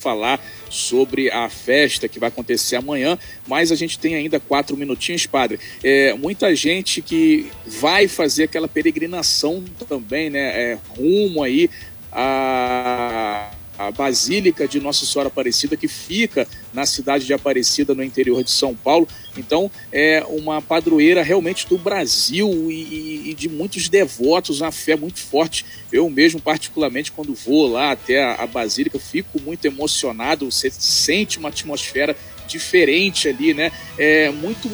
falar 0.00 0.44
sobre 0.68 1.30
a 1.30 1.48
festa 1.48 2.08
que 2.08 2.18
vai 2.18 2.28
acontecer 2.28 2.76
amanhã, 2.76 3.16
mas 3.46 3.70
a 3.70 3.76
gente 3.76 3.98
tem 3.98 4.16
ainda 4.16 4.40
quatro 4.40 4.76
minutinhos, 4.76 5.26
padre. 5.26 5.60
É, 5.84 6.14
muita 6.14 6.54
gente 6.56 7.00
que 7.00 7.50
vai 7.64 8.08
fazer 8.08 8.44
aquela 8.44 8.66
peregrinação 8.66 9.62
também, 9.88 10.30
né? 10.30 10.72
É, 10.72 10.78
rumo 10.96 11.44
aí 11.44 11.70
a, 12.10 13.50
a 13.80 13.90
Basílica 13.90 14.68
de 14.68 14.78
Nossa 14.78 15.06
Senhora 15.06 15.28
Aparecida, 15.28 15.74
que 15.74 15.88
fica 15.88 16.46
na 16.70 16.84
cidade 16.84 17.24
de 17.24 17.32
Aparecida, 17.32 17.94
no 17.94 18.04
interior 18.04 18.44
de 18.44 18.50
São 18.50 18.74
Paulo. 18.74 19.08
Então, 19.38 19.70
é 19.90 20.22
uma 20.28 20.60
padroeira 20.60 21.22
realmente 21.22 21.66
do 21.66 21.78
Brasil 21.78 22.70
e, 22.70 23.30
e 23.30 23.34
de 23.34 23.48
muitos 23.48 23.88
devotos, 23.88 24.60
uma 24.60 24.70
fé 24.70 24.96
muito 24.96 25.20
forte. 25.20 25.64
Eu 25.90 26.10
mesmo, 26.10 26.42
particularmente, 26.42 27.10
quando 27.10 27.32
vou 27.32 27.66
lá 27.68 27.92
até 27.92 28.22
a, 28.22 28.34
a 28.34 28.46
Basílica, 28.46 28.98
fico 28.98 29.40
muito 29.40 29.64
emocionado. 29.64 30.50
Você 30.50 30.70
sente 30.70 31.38
uma 31.38 31.48
atmosfera 31.48 32.14
diferente 32.46 33.28
ali, 33.28 33.54
né? 33.54 33.72
É 33.96 34.28
muito, 34.30 34.68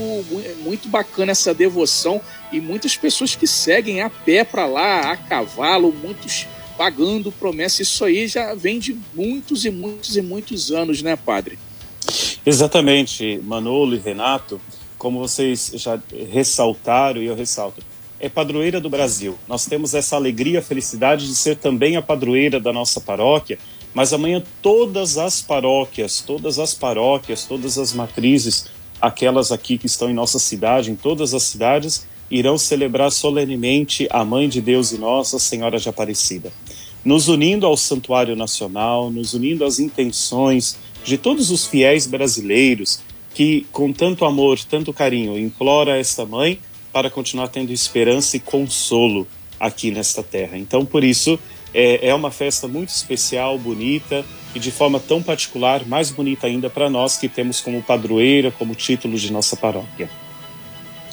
muito 0.65 0.89
bacana 0.89 1.31
essa 1.31 1.55
devoção 1.55 2.21
e 2.51 2.61
muitas 2.61 2.97
pessoas 2.97 3.37
que 3.37 3.47
seguem 3.47 4.01
a 4.01 4.11
pé 4.11 4.43
para 4.43 4.67
lá, 4.67 5.13
a 5.13 5.17
cavalo, 5.17 5.93
muitos 5.93 6.47
pagando 6.77 7.33
promessa. 7.33 7.83
Isso 7.83 8.05
aí 8.05 8.27
já 8.29 8.55
vem 8.55 8.79
de 8.79 8.97
muitos 9.15 9.65
e 9.65 9.71
muitos 9.71 10.17
e 10.17 10.23
muitos 10.23 10.71
anos, 10.71 11.03
né, 11.03 11.17
padre? 11.17 11.59
Exatamente, 12.45 13.41
Manolo 13.43 13.97
e 13.97 13.99
Renato, 13.99 14.61
como 14.97 15.19
vocês 15.19 15.73
já 15.75 15.99
ressaltaram 16.31 17.21
e 17.21 17.27
eu 17.27 17.35
ressalto, 17.35 17.83
é 18.19 18.29
padroeira 18.29 18.81
do 18.81 18.89
Brasil. 18.89 19.37
Nós 19.47 19.67
temos 19.67 19.95
essa 19.95 20.17
alegria, 20.17 20.63
felicidade 20.63 21.27
de 21.27 21.35
ser 21.35 21.57
também 21.57 21.97
a 21.97 22.03
padroeira 22.03 22.59
da 22.59 22.73
nossa 22.73 23.01
paróquia, 23.01 23.59
mas 23.93 24.13
amanhã 24.13 24.43
todas 24.63 25.19
as 25.19 25.43
paróquias, 25.43 26.21
todas 26.21 26.59
as 26.59 26.73
paróquias, 26.73 27.45
todas 27.45 27.79
as 27.79 27.93
matrizes, 27.93 28.67
aquelas 29.01 29.53
aqui 29.53 29.77
que 29.77 29.87
estão 29.87 30.09
em 30.09 30.15
nossa 30.15 30.39
cidade, 30.39 30.91
em 30.91 30.97
todas 30.97 31.35
as 31.35 31.43
cidades, 31.43 32.07
irão 32.31 32.59
celebrar 32.59 33.11
solenemente 33.11 34.09
a 34.11 34.25
Mãe 34.25 34.49
de 34.49 34.61
Deus 34.61 34.93
e 34.93 34.99
Nossa 34.99 35.39
Senhora 35.39 35.79
de 35.79 35.89
Aparecida. 35.89 36.53
Nos 37.07 37.29
unindo 37.29 37.65
ao 37.65 37.77
Santuário 37.77 38.35
Nacional, 38.35 39.13
nos 39.13 39.33
unindo 39.33 39.65
às 39.65 39.79
intenções 39.79 40.77
de 41.05 41.17
todos 41.17 41.53
os 41.53 41.65
fiéis 41.65 42.05
brasileiros 42.05 42.99
que, 43.33 43.65
com 43.71 43.93
tanto 43.93 44.25
amor, 44.25 44.59
tanto 44.69 44.93
carinho, 44.93 45.39
implora 45.39 45.97
esta 45.97 46.27
mãe 46.27 46.59
para 46.93 47.09
continuar 47.09 47.47
tendo 47.47 47.73
esperança 47.73 48.37
e 48.37 48.41
consolo 48.41 49.25
aqui 49.61 49.93
nesta 49.93 50.21
terra. 50.21 50.59
Então, 50.59 50.85
por 50.85 51.05
isso, 51.05 51.39
é, 51.73 52.09
é 52.09 52.13
uma 52.13 52.33
festa 52.33 52.67
muito 52.67 52.89
especial, 52.89 53.57
bonita 53.57 54.25
e 54.53 54.59
de 54.59 54.73
forma 54.73 54.99
tão 54.99 55.23
particular, 55.23 55.87
mais 55.87 56.11
bonita 56.11 56.49
ainda 56.49 56.69
para 56.69 56.91
nós 56.91 57.17
que 57.17 57.29
temos 57.29 57.61
como 57.61 57.81
padroeira, 57.85 58.51
como 58.51 58.75
título 58.75 59.17
de 59.17 59.33
nossa 59.33 59.57
paróquia. 59.57 60.11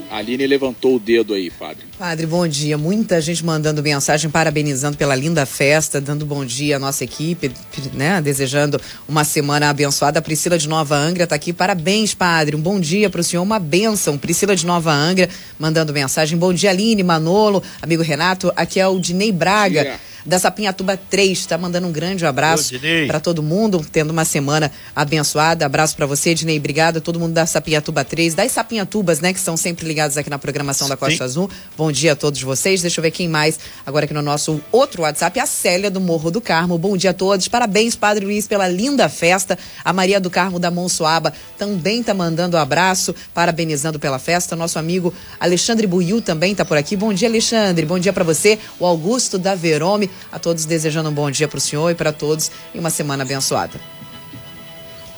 A 0.10 0.18
Aline 0.18 0.46
levantou 0.46 0.96
o 0.96 1.00
dedo 1.00 1.34
aí, 1.34 1.50
padre. 1.50 1.86
Padre, 1.98 2.26
bom 2.26 2.48
dia. 2.48 2.78
Muita 2.78 3.20
gente 3.20 3.44
mandando 3.44 3.82
mensagem, 3.82 4.30
parabenizando 4.30 4.96
pela 4.96 5.16
linda 5.16 5.46
festa, 5.46 6.00
dando 6.00 6.26
bom 6.26 6.46
dia 6.46 6.76
à 6.76 6.80
nossa 6.80 7.04
equipe, 7.04 7.52
né? 7.94 8.22
Desejando 8.22 8.80
uma 9.08 9.24
semana 9.24 9.70
abençoada. 9.70 10.20
A 10.20 10.22
Priscila 10.22 10.58
de 10.58 10.68
Nova 10.68 10.96
Angra 10.96 11.24
está 11.24 11.36
aqui. 11.36 11.52
Parabéns, 11.52 12.14
padre. 12.14 12.56
Um 12.56 12.62
bom 12.62 12.80
dia 12.80 13.10
para 13.10 13.22
o 13.22 13.24
senhor, 13.24 13.42
uma 13.42 13.60
bênção. 13.60 14.18
Priscila 14.18 14.56
de 14.56 14.66
Nova 14.66 14.92
Angra 14.94 15.28
mandando 15.58 15.92
mensagem. 15.92 16.38
Bom 16.38 16.54
dia, 16.54 16.70
Aline, 16.70 17.02
Manolo, 17.02 17.64
amigo 17.82 18.04
Renato. 18.04 18.52
Aqui 18.56 18.80
é 18.80 18.88
o 18.88 19.00
Dinei 19.00 19.32
Braga. 19.32 19.84
Dia 19.84 20.00
da 20.26 20.40
Sapinhatuba 20.40 20.98
3. 20.98 21.38
Está 21.38 21.58
mandando 21.58 21.88
um 21.88 21.92
grande 21.92 22.26
abraço 22.26 22.74
para 23.08 23.20
todo 23.20 23.44
mundo, 23.44 23.86
tendo 23.92 24.12
uma 24.12 24.26
semana 24.26 24.72
abençoada. 24.96 25.66
Abraço 25.66 25.96
para 25.96 26.06
você, 26.06 26.34
Dinei. 26.34 26.58
Obrigado 26.58 26.98
a 26.98 27.02
todo 27.02 27.20
mundo 27.20 27.34
da 27.34 27.46
Sapinhatuba 27.46 28.04
3, 28.04 28.34
das 28.36 28.52
Sapinhatubas, 28.52 29.20
né, 29.20 29.34
que 29.34 29.40
são 29.40 29.58
sempre 29.58 29.88
ligados 29.88 30.18
aqui 30.18 30.30
na 30.30 30.40
programação 30.40 30.88
da 30.88 30.96
Costa 30.98 31.18
Sim. 31.18 31.24
Azul. 31.24 31.50
Bom 31.78 31.92
dia 31.92 32.14
a 32.14 32.16
todos 32.16 32.42
vocês. 32.42 32.82
Deixa 32.82 33.00
eu 33.00 33.04
ver 33.04 33.12
quem 33.12 33.28
mais 33.28 33.60
agora 33.86 34.06
aqui 34.06 34.14
no 34.14 34.22
nosso 34.22 34.62
outro 34.72 35.04
WhatsApp, 35.04 35.40
a 35.40 35.46
Célia 35.46 35.92
do 35.92 36.00
Morro 36.00 36.32
do 36.32 36.42
Carmo. 36.42 36.78
Bom 36.78 36.96
dia 36.96 37.12
a 37.12 37.14
todos. 37.14 37.48
Parabéns, 37.48 37.96
Padre 37.96 38.26
Luiz, 38.26 38.48
pela 38.48 38.68
linda 38.68 39.10
festa. 39.10 39.58
A 39.84 39.92
Maria 39.92 40.20
do 40.20 40.30
Carmo 40.30 40.60
da 40.60 40.72
Monsoaba 40.72 41.34
também 41.58 42.00
está 42.02 42.14
mandando 42.14 42.58
um 42.58 42.60
abraço, 42.60 43.14
parabenizando 43.34 44.00
pela 44.00 44.20
festa. 44.20 44.56
Nosso 44.56 44.80
amigo 44.80 45.14
Alexandre 45.40 45.88
Buiu 45.88 46.22
também 46.22 46.52
está 46.52 46.66
por 46.66 46.78
aqui. 46.78 46.96
Bom 46.96 47.14
dia, 47.14 47.28
Alexandre. 47.28 47.86
Bom 47.86 48.00
dia 48.00 48.14
para 48.14 48.24
você. 48.24 48.60
O 48.80 48.86
Augusto 48.86 49.38
da 49.38 49.56
Verome 49.56 50.10
a 50.32 50.40
todos 50.40 50.66
desejando 50.66 51.10
um 51.10 51.14
bom 51.14 51.30
dia 51.30 51.48
para 51.48 51.58
o 51.58 51.62
senhor 51.62 51.90
e 51.90 51.96
para 51.96 52.12
todos 52.12 52.52
e 52.74 52.80
uma 52.80 52.90
semana 52.90 53.24
abençoada. 53.24 53.80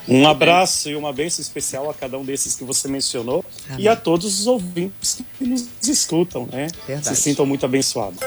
Um 0.08 0.28
abraço 0.28 0.90
e 0.90 0.96
uma 0.96 1.12
bênção 1.12 1.42
especial 1.42 1.90
a 1.90 1.94
cada 1.94 2.18
um 2.18 2.24
desses 2.24 2.54
que 2.56 2.64
você 2.64 2.88
mencionou 2.88 3.44
Amém. 3.70 3.86
e 3.86 3.88
a 3.88 3.96
todos 3.96 4.40
os 4.40 4.48
ouvintes 4.48 5.20
que 5.38 5.44
nos 5.44 5.68
escutam, 5.88 6.48
né? 6.52 6.68
Verdade. 6.86 7.16
Se 7.16 7.24
sintam 7.24 7.46
muito 7.46 7.66
abençoados. 7.66 8.20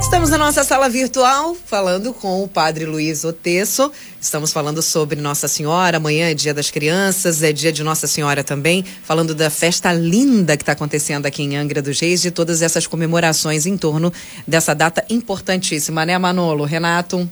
Estamos 0.00 0.30
na 0.30 0.38
nossa 0.38 0.64
sala 0.64 0.88
virtual 0.88 1.54
falando 1.54 2.12
com 2.14 2.42
o 2.42 2.48
Padre 2.48 2.86
Luiz 2.86 3.22
Otesso. 3.22 3.92
Estamos 4.20 4.52
falando 4.52 4.80
sobre 4.80 5.20
Nossa 5.20 5.46
Senhora. 5.46 5.98
Amanhã 5.98 6.30
é 6.30 6.34
dia 6.34 6.54
das 6.54 6.70
crianças, 6.70 7.42
é 7.42 7.52
dia 7.52 7.70
de 7.70 7.84
Nossa 7.84 8.06
Senhora 8.06 8.42
também. 8.42 8.82
Falando 8.82 9.34
da 9.34 9.50
festa 9.50 9.92
linda 9.92 10.56
que 10.56 10.62
está 10.62 10.72
acontecendo 10.72 11.26
aqui 11.26 11.42
em 11.42 11.56
Angra 11.56 11.82
dos 11.82 12.00
Reis, 12.00 12.22
de 12.22 12.30
todas 12.30 12.62
essas 12.62 12.86
comemorações 12.86 13.66
em 13.66 13.76
torno 13.76 14.12
dessa 14.46 14.74
data 14.74 15.04
importantíssima, 15.10 16.04
né, 16.06 16.16
Manolo? 16.18 16.64
Renato? 16.64 17.28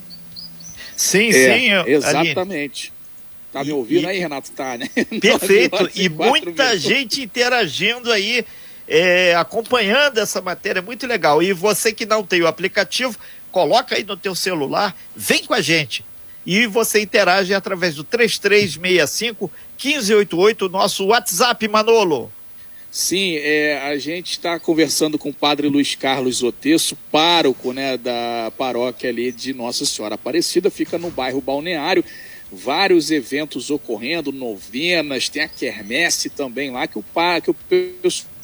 Sim, 0.95 1.31
é, 1.31 1.59
sim. 1.59 1.91
Exatamente. 1.91 2.93
Tá 3.53 3.65
me 3.65 3.73
ouvindo 3.73 4.03
e, 4.03 4.07
aí, 4.07 4.19
Renato? 4.19 4.51
Tá, 4.53 4.77
né? 4.77 4.89
Perfeito. 5.21 5.91
e 5.95 6.09
muita 6.09 6.79
gente 6.79 7.23
interagindo 7.23 8.13
aí 8.13 8.45
é, 8.89 9.35
acompanhando 9.35 10.19
essa 10.19 10.41
matéria, 10.41 10.81
muito 10.81 11.07
legal. 11.07 11.43
E 11.43 11.53
você 11.53 11.93
que 11.93 12.07
não 12.07 12.25
tem 12.25 12.43
o 12.43 12.47
aplicativo, 12.47 13.17
coloca 13.53 13.95
aí 13.95 14.03
no 14.03 14.17
teu 14.17 14.35
celular, 14.35 14.97
vem 15.15 15.45
com 15.45 15.55
a 15.55 15.61
gente. 15.61 16.05
E 16.47 16.67
você 16.67 17.03
interage 17.03 17.53
através 17.53 17.95
do 17.95 18.03
3365 18.03 19.51
1588, 19.77 20.69
nosso 20.69 21.07
WhatsApp, 21.07 21.69
Manolo. 21.69 22.33
Sim, 22.91 23.37
é, 23.37 23.79
a 23.87 23.99
gente 23.99 24.31
está 24.31 24.59
conversando 24.59 25.19
com 25.19 25.29
o 25.29 25.35
padre 25.35 25.69
Luiz 25.69 25.95
Carlos 25.95 26.43
Otesso, 26.43 26.97
pároco 27.13 27.73
né, 27.75 27.99
da 27.99 28.51
paróquia 28.57 29.11
ali 29.11 29.31
de 29.31 29.53
Nossa 29.53 29.85
Senhora 29.85 30.15
Aparecida, 30.15 30.71
fica 30.71 30.97
no 30.97 31.11
bairro 31.11 31.43
Balneário. 31.43 32.03
Vários 32.51 33.11
eventos 33.11 33.71
ocorrendo, 33.71 34.33
novenas, 34.33 35.29
tem 35.29 35.43
a 35.43 35.49
quermesse 35.49 36.31
também 36.31 36.71
lá, 36.71 36.87
que 36.87 36.99
o, 36.99 37.05
que 37.43 37.51
o 37.51 37.55
pessoal 37.55 38.38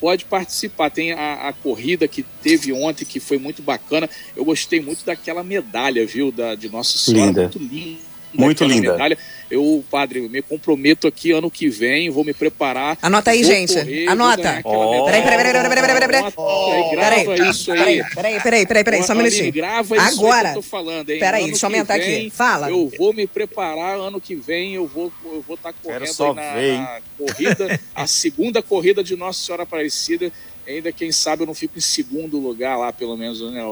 pode 0.00 0.24
participar. 0.24 0.90
Tem 0.90 1.12
a, 1.12 1.48
a, 1.48 1.52
corrida 1.52 2.06
que 2.06 2.22
teve 2.42 2.72
ontem, 2.72 3.04
que 3.04 3.20
foi 3.20 3.38
muito 3.38 3.62
bacana. 3.62 4.08
Eu 4.34 4.44
gostei 4.44 4.80
muito 4.80 5.04
daquela 5.04 5.42
medalha, 5.42 6.06
viu, 6.06 6.30
da, 6.30 6.54
de 6.54 6.68
Nossa 6.68 6.98
Senhora. 6.98 7.26
Linda. 7.26 7.42
Muito 7.42 7.58
linda. 7.58 8.00
Muito 8.32 8.64
linda. 8.64 8.92
Medalha. 8.92 9.18
Eu, 9.50 9.84
padre, 9.90 10.20
me 10.28 10.42
comprometo 10.42 11.06
aqui 11.06 11.30
ano 11.30 11.50
que 11.50 11.68
vem, 11.68 12.10
vou 12.10 12.24
me 12.24 12.34
preparar. 12.34 12.98
Anota 13.00 13.30
aí, 13.30 13.44
gente. 13.44 13.74
Correr, 13.74 14.08
Anota. 14.08 14.60
Oh. 14.64 15.04
Peraí, 15.04 15.22
peraí, 15.22 15.38
peraí, 15.38 15.52
peraí, 15.52 15.70
peraí, 15.70 15.94
peraí, 15.94 16.08
peraí. 16.08 16.32
Oh. 16.36 16.90
Grava 16.90 17.48
isso 17.48 17.72
aí. 17.72 18.02
Peraí, 18.14 18.40
peraí, 18.40 18.66
peraí, 18.66 18.84
peraí, 18.84 19.02
só 19.02 19.12
um 19.12 19.16
minutinho. 19.16 19.52
Grava 19.52 19.96
isso 19.96 20.20
Agora. 20.20 20.52
que 20.52 20.58
eu 20.58 20.62
tô 20.62 20.68
falando, 20.68 21.10
hein? 21.10 21.18
Peraí, 21.18 21.46
deixa 21.46 21.66
eu 21.66 21.68
aumentar 21.68 21.94
aqui. 21.94 22.30
Fala. 22.30 22.70
Eu 22.70 22.90
vou 22.98 23.12
me 23.12 23.26
preparar 23.26 23.98
ano 23.98 24.20
que 24.20 24.34
vem, 24.34 24.74
eu 24.74 24.86
vou 24.86 25.12
eu 25.24 25.44
vou 25.46 25.56
estar 25.56 25.72
tá 25.72 25.78
correndo 25.82 26.34
na, 26.34 26.42
na 26.42 27.00
corrida, 27.18 27.80
a 27.94 28.06
segunda 28.06 28.62
corrida 28.62 29.02
de 29.02 29.16
Nossa 29.16 29.44
Senhora 29.44 29.62
Aparecida 29.62 30.32
ainda 30.66 30.92
quem 30.92 31.12
sabe 31.12 31.42
eu 31.42 31.46
não 31.46 31.54
fico 31.54 31.78
em 31.78 31.80
segundo 31.80 32.38
lugar 32.38 32.76
lá, 32.76 32.92
pelo 32.92 33.16
menos, 33.16 33.40
né? 33.40 33.62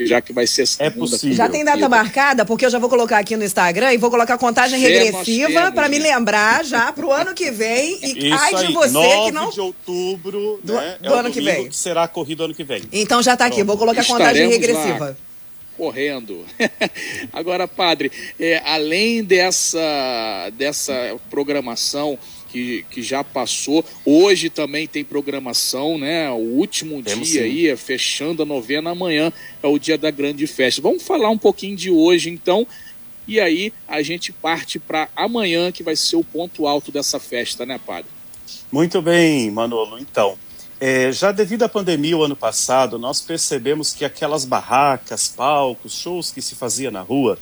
Já 0.00 0.20
que 0.20 0.32
vai 0.32 0.46
ser 0.46 0.68
É 0.78 0.90
possível. 0.90 1.36
Já 1.36 1.48
tem 1.48 1.64
data 1.64 1.88
marcada, 1.88 2.44
porque 2.44 2.64
eu 2.66 2.70
já 2.70 2.78
vou 2.78 2.88
colocar 2.88 3.18
aqui 3.18 3.36
no 3.36 3.44
Instagram 3.44 3.92
e 3.92 3.96
vou 3.96 4.10
colocar 4.10 4.36
contagem 4.38 4.78
regressiva 4.80 5.72
para 5.72 5.88
me 5.88 5.98
né? 5.98 6.14
lembrar 6.14 6.64
já 6.64 6.92
pro 6.92 7.12
ano 7.12 7.34
que 7.34 7.50
vem. 7.50 7.98
E 8.02 8.28
Isso 8.28 8.38
ai 8.38 8.66
de 8.66 8.72
você 8.72 9.24
que 9.24 9.32
não. 9.32 9.50
de 9.50 9.60
outubro 9.60 10.60
do, 10.62 10.74
né? 10.74 10.96
do 11.00 11.14
é 11.14 11.18
ano 11.18 11.30
que 11.30 11.40
vem. 11.40 11.68
Que 11.68 11.76
será 11.76 12.06
corrido 12.08 12.44
ano 12.44 12.54
que 12.54 12.64
vem. 12.64 12.82
Então 12.92 13.22
já 13.22 13.36
tá 13.36 13.46
aqui, 13.46 13.62
vou 13.62 13.78
colocar 13.78 14.04
contagem 14.04 14.48
regressiva. 14.48 15.06
Lá 15.06 15.30
correndo. 15.80 16.44
Agora, 17.32 17.66
padre, 17.66 18.12
é, 18.38 18.60
além 18.66 19.24
dessa, 19.24 20.50
dessa 20.52 21.16
programação 21.30 22.18
que, 22.50 22.84
que 22.90 23.02
já 23.02 23.22
passou. 23.22 23.84
Hoje 24.04 24.50
também 24.50 24.86
tem 24.86 25.04
programação, 25.04 25.98
né? 25.98 26.30
O 26.30 26.34
último 26.36 27.02
Temos 27.02 27.28
dia 27.28 27.42
sim. 27.42 27.46
aí, 27.46 27.68
é 27.68 27.76
fechando 27.76 28.42
a 28.42 28.46
novena 28.46 28.90
amanhã, 28.90 29.32
é 29.62 29.66
o 29.66 29.78
dia 29.78 29.96
da 29.96 30.10
grande 30.10 30.46
festa. 30.46 30.82
Vamos 30.82 31.02
falar 31.02 31.30
um 31.30 31.38
pouquinho 31.38 31.76
de 31.76 31.90
hoje, 31.90 32.30
então. 32.30 32.66
E 33.26 33.38
aí 33.38 33.72
a 33.86 34.02
gente 34.02 34.32
parte 34.32 34.78
para 34.78 35.08
amanhã, 35.14 35.70
que 35.70 35.82
vai 35.82 35.94
ser 35.94 36.16
o 36.16 36.24
ponto 36.24 36.66
alto 36.66 36.90
dessa 36.90 37.20
festa, 37.20 37.64
né, 37.64 37.78
padre? 37.84 38.10
Muito 38.72 39.00
bem, 39.00 39.50
Manolo. 39.50 39.98
Então, 39.98 40.36
é, 40.80 41.12
já 41.12 41.30
devido 41.30 41.62
à 41.62 41.68
pandemia 41.68 42.16
o 42.16 42.24
ano 42.24 42.34
passado, 42.34 42.98
nós 42.98 43.20
percebemos 43.20 43.92
que 43.92 44.04
aquelas 44.04 44.44
barracas, 44.44 45.28
palcos, 45.28 45.94
shows 45.94 46.32
que 46.32 46.42
se 46.42 46.54
fazia 46.54 46.90
na 46.90 47.02
rua 47.02 47.38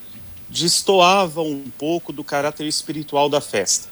destoavam 0.49 1.47
um 1.47 1.71
pouco 1.79 2.12
do 2.12 2.25
caráter 2.25 2.67
espiritual 2.67 3.29
da 3.29 3.41
festa. 3.41 3.88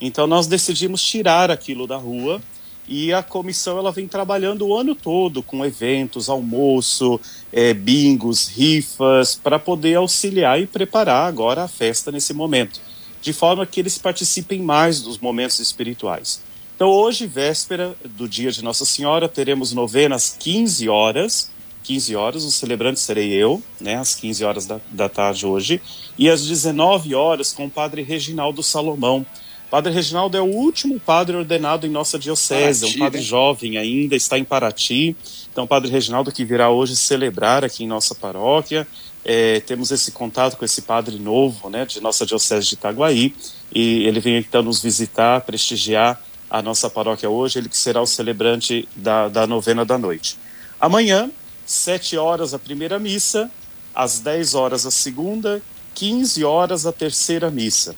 Então 0.00 0.26
nós 0.26 0.46
decidimos 0.46 1.02
tirar 1.02 1.50
aquilo 1.50 1.86
da 1.86 1.96
rua 1.96 2.40
e 2.88 3.12
a 3.12 3.22
comissão 3.22 3.78
ela 3.78 3.92
vem 3.92 4.08
trabalhando 4.08 4.66
o 4.66 4.76
ano 4.76 4.96
todo 4.96 5.42
com 5.42 5.64
eventos, 5.64 6.28
almoço, 6.28 7.20
é, 7.52 7.72
bingos, 7.72 8.48
rifas, 8.48 9.36
para 9.36 9.58
poder 9.58 9.94
auxiliar 9.94 10.60
e 10.60 10.66
preparar 10.66 11.28
agora 11.28 11.62
a 11.62 11.68
festa 11.68 12.10
nesse 12.10 12.34
momento, 12.34 12.80
de 13.22 13.32
forma 13.32 13.64
que 13.64 13.78
eles 13.78 13.96
participem 13.96 14.60
mais 14.60 15.00
dos 15.00 15.18
momentos 15.18 15.60
espirituais. 15.60 16.42
Então, 16.74 16.88
hoje, 16.88 17.26
véspera 17.26 17.94
do 18.16 18.26
dia 18.26 18.50
de 18.50 18.64
Nossa 18.64 18.86
Senhora, 18.86 19.28
teremos 19.28 19.72
novenas 19.72 20.34
15 20.38 20.88
horas. 20.88 21.50
15 21.82 22.16
horas, 22.16 22.44
o 22.44 22.50
celebrante 22.50 23.00
serei 23.00 23.32
eu, 23.32 23.62
né, 23.80 23.96
às 23.96 24.14
15 24.14 24.44
horas 24.44 24.66
da, 24.66 24.80
da 24.90 25.08
tarde 25.08 25.46
hoje, 25.46 25.80
e 26.18 26.28
às 26.28 26.46
19 26.46 27.14
horas 27.14 27.52
com 27.52 27.66
o 27.66 27.70
padre 27.70 28.02
Reginaldo 28.02 28.62
Salomão, 28.62 29.24
Padre 29.70 29.92
Reginaldo 29.92 30.36
é 30.36 30.40
o 30.40 30.46
último 30.46 30.98
padre 30.98 31.36
ordenado 31.36 31.86
em 31.86 31.90
nossa 31.90 32.18
diocese, 32.18 32.80
Paraty, 32.80 32.96
um 32.96 32.98
padre 32.98 33.20
né? 33.20 33.24
jovem 33.24 33.78
ainda, 33.78 34.16
está 34.16 34.36
em 34.36 34.42
Paraty. 34.42 35.16
Então, 35.52 35.64
Padre 35.64 35.90
Reginaldo 35.90 36.32
que 36.32 36.44
virá 36.44 36.70
hoje 36.70 36.96
celebrar 36.96 37.64
aqui 37.64 37.84
em 37.84 37.86
nossa 37.86 38.12
paróquia. 38.12 38.86
É, 39.24 39.60
temos 39.60 39.92
esse 39.92 40.10
contato 40.10 40.56
com 40.56 40.64
esse 40.64 40.82
padre 40.82 41.18
novo, 41.18 41.70
né, 41.70 41.84
de 41.84 42.00
nossa 42.00 42.26
diocese 42.26 42.66
de 42.68 42.74
Itaguaí, 42.74 43.34
e 43.72 44.04
ele 44.06 44.18
vem 44.18 44.38
então 44.38 44.62
nos 44.62 44.82
visitar, 44.82 45.42
prestigiar 45.42 46.20
a 46.48 46.62
nossa 46.62 46.90
paróquia 46.90 47.28
hoje, 47.28 47.58
ele 47.58 47.68
que 47.68 47.76
será 47.76 48.00
o 48.00 48.06
celebrante 48.06 48.88
da, 48.96 49.28
da 49.28 49.46
novena 49.46 49.84
da 49.84 49.98
noite. 49.98 50.36
Amanhã, 50.80 51.30
sete 51.66 52.16
horas 52.16 52.54
a 52.54 52.58
primeira 52.58 52.98
missa, 52.98 53.50
às 53.94 54.18
10 54.20 54.54
horas 54.54 54.86
a 54.86 54.90
segunda, 54.90 55.62
15 55.94 56.42
horas 56.42 56.86
a 56.86 56.92
terceira 56.92 57.50
missa 57.50 57.94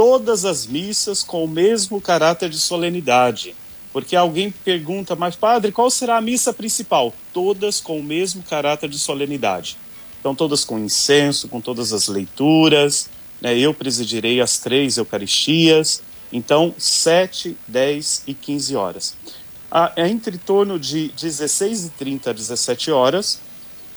todas 0.00 0.46
as 0.46 0.66
missas 0.66 1.22
com 1.22 1.44
o 1.44 1.46
mesmo 1.46 2.00
caráter 2.00 2.48
de 2.48 2.58
solenidade. 2.58 3.54
Porque 3.92 4.16
alguém 4.16 4.50
pergunta, 4.50 5.14
mas 5.14 5.36
padre, 5.36 5.72
qual 5.72 5.90
será 5.90 6.16
a 6.16 6.22
missa 6.22 6.54
principal? 6.54 7.12
Todas 7.34 7.82
com 7.82 8.00
o 8.00 8.02
mesmo 8.02 8.42
caráter 8.42 8.88
de 8.88 8.98
solenidade. 8.98 9.76
Então, 10.18 10.34
todas 10.34 10.64
com 10.64 10.78
incenso, 10.78 11.48
com 11.48 11.60
todas 11.60 11.92
as 11.92 12.08
leituras. 12.08 13.10
Né? 13.42 13.58
Eu 13.58 13.74
presidirei 13.74 14.40
as 14.40 14.56
três 14.56 14.96
Eucaristias. 14.96 16.02
Então, 16.32 16.74
7, 16.78 17.54
10 17.68 18.22
e 18.26 18.32
15 18.32 18.76
horas. 18.76 19.14
Ah, 19.70 19.92
entre 19.98 20.38
torno 20.38 20.80
de 20.80 21.08
16 21.08 21.84
e 21.84 21.90
30 21.90 22.30
a 22.30 22.32
17 22.32 22.90
horas, 22.90 23.38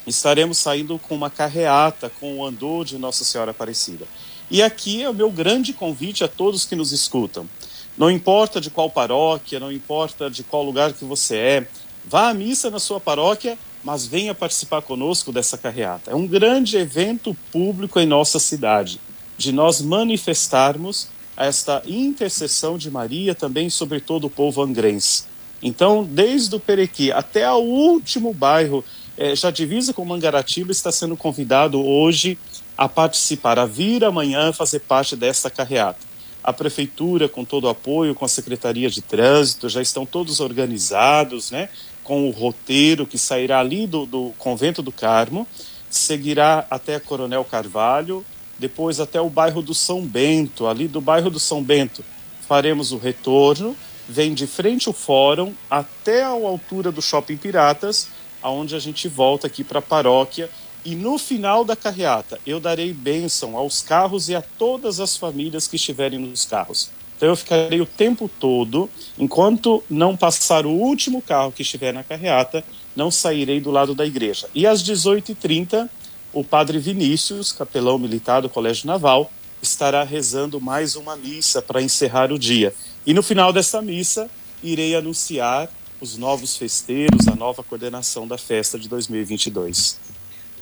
estaremos 0.05 0.57
saindo 0.57 0.99
com 0.99 1.15
uma 1.15 1.29
carreata 1.29 2.11
com 2.19 2.39
o 2.39 2.45
andor 2.45 2.83
de 2.83 2.97
Nossa 2.97 3.23
Senhora 3.23 3.51
Aparecida. 3.51 4.05
E 4.53 4.61
aqui 4.61 5.01
é 5.01 5.09
o 5.09 5.15
meu 5.15 5.31
grande 5.31 5.73
convite 5.73 6.23
a 6.23 6.27
todos 6.27 6.63
que 6.63 6.75
nos 6.75 6.91
escutam. 6.91 7.49
Não 7.97 8.11
importa 8.11 8.61
de 8.61 8.69
qual 8.69 8.87
paróquia, 8.87 9.59
não 9.59 9.71
importa 9.71 10.29
de 10.29 10.43
qual 10.43 10.61
lugar 10.61 10.93
que 10.93 11.03
você 11.03 11.35
é, 11.37 11.67
vá 12.05 12.29
à 12.29 12.35
missa 12.35 12.69
na 12.69 12.77
sua 12.77 12.99
paróquia, 12.99 13.57
mas 13.83 14.05
venha 14.05 14.35
participar 14.35 14.83
conosco 14.83 15.31
dessa 15.31 15.57
carreata. 15.57 16.11
É 16.11 16.15
um 16.15 16.27
grande 16.27 16.77
evento 16.77 17.35
público 17.51 17.99
em 17.99 18.05
nossa 18.05 18.37
cidade, 18.37 19.01
de 19.39 19.51
nós 19.51 19.81
manifestarmos 19.81 21.07
esta 21.35 21.81
intercessão 21.87 22.77
de 22.77 22.91
Maria 22.91 23.33
também 23.33 23.71
sobre 23.71 23.99
todo 24.01 24.25
o 24.25 24.29
povo 24.29 24.61
angrense. 24.61 25.23
Então, 25.63 26.03
desde 26.03 26.55
o 26.55 26.59
Perequi 26.59 27.11
até 27.11 27.51
o 27.51 27.57
último 27.57 28.31
bairro, 28.31 28.85
é, 29.17 29.35
já 29.35 29.49
divisa 29.49 29.93
com 29.93 30.05
Mangaratiba, 30.05 30.71
está 30.71 30.91
sendo 30.91 31.17
convidado 31.17 31.83
hoje 31.83 32.37
a 32.77 32.89
participar, 32.89 33.59
a 33.59 33.65
vir 33.65 34.03
amanhã 34.03 34.51
fazer 34.51 34.79
parte 34.79 35.15
dessa 35.15 35.49
carreata. 35.49 36.13
A 36.43 36.51
prefeitura, 36.51 37.29
com 37.29 37.45
todo 37.45 37.65
o 37.65 37.69
apoio, 37.69 38.13
com 38.13 38.25
a 38.25 38.27
Secretaria 38.27 38.89
de 38.89 39.01
Trânsito, 39.01 39.69
já 39.69 39.81
estão 39.81 40.05
todos 40.05 40.39
organizados, 40.39 41.51
né, 41.51 41.69
com 42.03 42.27
o 42.27 42.31
roteiro 42.31 43.07
que 43.07 43.17
sairá 43.17 43.59
ali 43.59 43.87
do, 43.87 44.05
do 44.05 44.33
Convento 44.37 44.81
do 44.81 44.91
Carmo, 44.91 45.47
seguirá 45.89 46.65
até 46.69 46.99
Coronel 46.99 47.45
Carvalho, 47.45 48.25
depois 48.59 48.99
até 48.99 49.21
o 49.21 49.29
bairro 49.29 49.61
do 49.61 49.73
São 49.73 50.01
Bento. 50.01 50.67
Ali 50.67 50.87
do 50.87 50.99
bairro 50.99 51.29
do 51.29 51.39
São 51.39 51.63
Bento 51.63 52.03
faremos 52.47 52.91
o 52.91 52.97
retorno, 52.97 53.75
vem 54.07 54.33
de 54.33 54.45
frente 54.45 54.87
ao 54.87 54.93
fórum 54.93 55.53
até 55.69 56.23
a 56.23 56.27
altura 56.27 56.91
do 56.91 57.01
Shopping 57.01 57.37
Piratas, 57.37 58.09
aonde 58.41 58.75
a 58.75 58.79
gente 58.79 59.07
volta 59.07 59.47
aqui 59.47 59.63
para 59.63 59.79
a 59.79 59.81
paróquia 59.81 60.49
e 60.85 60.95
no 60.95 61.17
final 61.17 61.63
da 61.63 61.75
carreata, 61.75 62.39
eu 62.45 62.59
darei 62.59 62.93
bênção 62.93 63.55
aos 63.55 63.81
carros 63.81 64.27
e 64.27 64.35
a 64.35 64.41
todas 64.41 64.99
as 64.99 65.15
famílias 65.15 65.67
que 65.67 65.77
estiverem 65.77 66.19
nos 66.19 66.45
carros. 66.45 66.89
Então 67.15 67.29
eu 67.29 67.35
ficarei 67.37 67.79
o 67.79 67.85
tempo 67.85 68.29
todo, 68.39 68.89
enquanto 69.17 69.81
não 69.89 70.17
passar 70.17 70.65
o 70.65 70.71
último 70.71 71.21
carro 71.21 71.53
que 71.53 71.61
estiver 71.61 71.93
na 71.93 72.03
carreata, 72.03 72.65
não 72.95 73.09
sairei 73.09 73.61
do 73.61 73.71
lado 73.71 73.95
da 73.95 74.05
igreja. 74.05 74.49
E 74.53 74.67
às 74.67 74.83
18h30, 74.83 75.89
o 76.33 76.43
padre 76.43 76.79
Vinícius, 76.79 77.53
capelão 77.53 77.97
militar 77.97 78.41
do 78.41 78.49
Colégio 78.49 78.87
Naval, 78.87 79.31
estará 79.61 80.03
rezando 80.03 80.59
mais 80.59 80.97
uma 80.97 81.15
missa 81.15 81.61
para 81.61 81.81
encerrar 81.81 82.29
o 82.31 82.37
dia. 82.37 82.73
E 83.05 83.13
no 83.13 83.23
final 83.23 83.53
dessa 83.53 83.81
missa, 83.81 84.29
irei 84.61 84.93
anunciar 84.93 85.69
os 86.01 86.17
novos 86.17 86.57
festeiros, 86.57 87.27
a 87.29 87.35
nova 87.35 87.63
coordenação 87.63 88.27
da 88.27 88.37
festa 88.37 88.77
de 88.77 88.89
2022. 88.89 89.97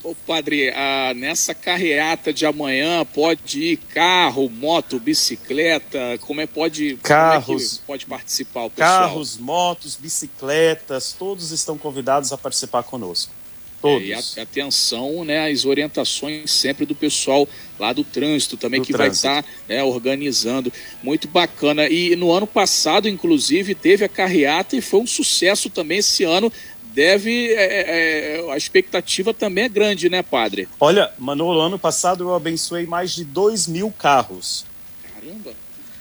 Ô 0.03 0.15
padre, 0.15 0.71
ah, 0.75 1.13
nessa 1.15 1.53
carreata 1.53 2.33
de 2.33 2.43
amanhã 2.43 3.05
pode 3.05 3.61
ir 3.61 3.77
carro, 3.77 4.49
moto, 4.49 4.99
bicicleta, 4.99 6.17
como 6.21 6.41
é 6.41 6.47
pode 6.47 6.97
carros, 7.03 7.77
é 7.77 7.85
pode 7.85 8.07
participar 8.07 8.63
o 8.63 8.69
pessoal? 8.71 9.01
Carros, 9.01 9.37
motos, 9.37 9.95
bicicletas, 9.95 11.13
todos 11.17 11.51
estão 11.51 11.77
convidados 11.77 12.31
a 12.31 12.37
participar 12.37 12.81
conosco. 12.81 13.31
Todos. 13.81 14.37
É, 14.37 14.39
e 14.39 14.43
atenção, 14.43 15.25
né, 15.25 15.51
as 15.51 15.65
orientações 15.65 16.51
sempre 16.51 16.85
do 16.85 16.93
pessoal 16.93 17.47
lá 17.79 17.91
do 17.91 18.03
trânsito 18.03 18.55
também 18.55 18.79
do 18.79 18.85
que 18.85 18.93
trânsito. 18.93 19.27
vai 19.27 19.39
estar 19.39 19.51
né, 19.67 19.83
organizando. 19.83 20.71
Muito 21.01 21.27
bacana. 21.27 21.89
E 21.89 22.15
no 22.15 22.31
ano 22.31 22.45
passado, 22.45 23.09
inclusive, 23.09 23.73
teve 23.73 24.05
a 24.05 24.09
carreata 24.09 24.75
e 24.75 24.81
foi 24.81 24.99
um 24.99 25.07
sucesso 25.07 25.67
também 25.67 25.97
esse 25.97 26.23
ano 26.23 26.53
deve. 26.93 27.53
É, 27.53 27.63
é, 27.63 28.37
é, 28.37 28.51
a 28.51 28.57
expectativa 28.57 29.33
também 29.33 29.65
é 29.65 29.69
grande, 29.69 30.09
né, 30.09 30.21
padre? 30.21 30.67
Olha, 30.79 31.11
Manolo, 31.17 31.59
ano 31.59 31.79
passado 31.79 32.23
eu 32.23 32.35
abençoei 32.35 32.85
mais 32.85 33.11
de 33.11 33.23
2 33.23 33.67
mil 33.67 33.91
carros. 33.91 34.65
Caramba! 35.03 35.53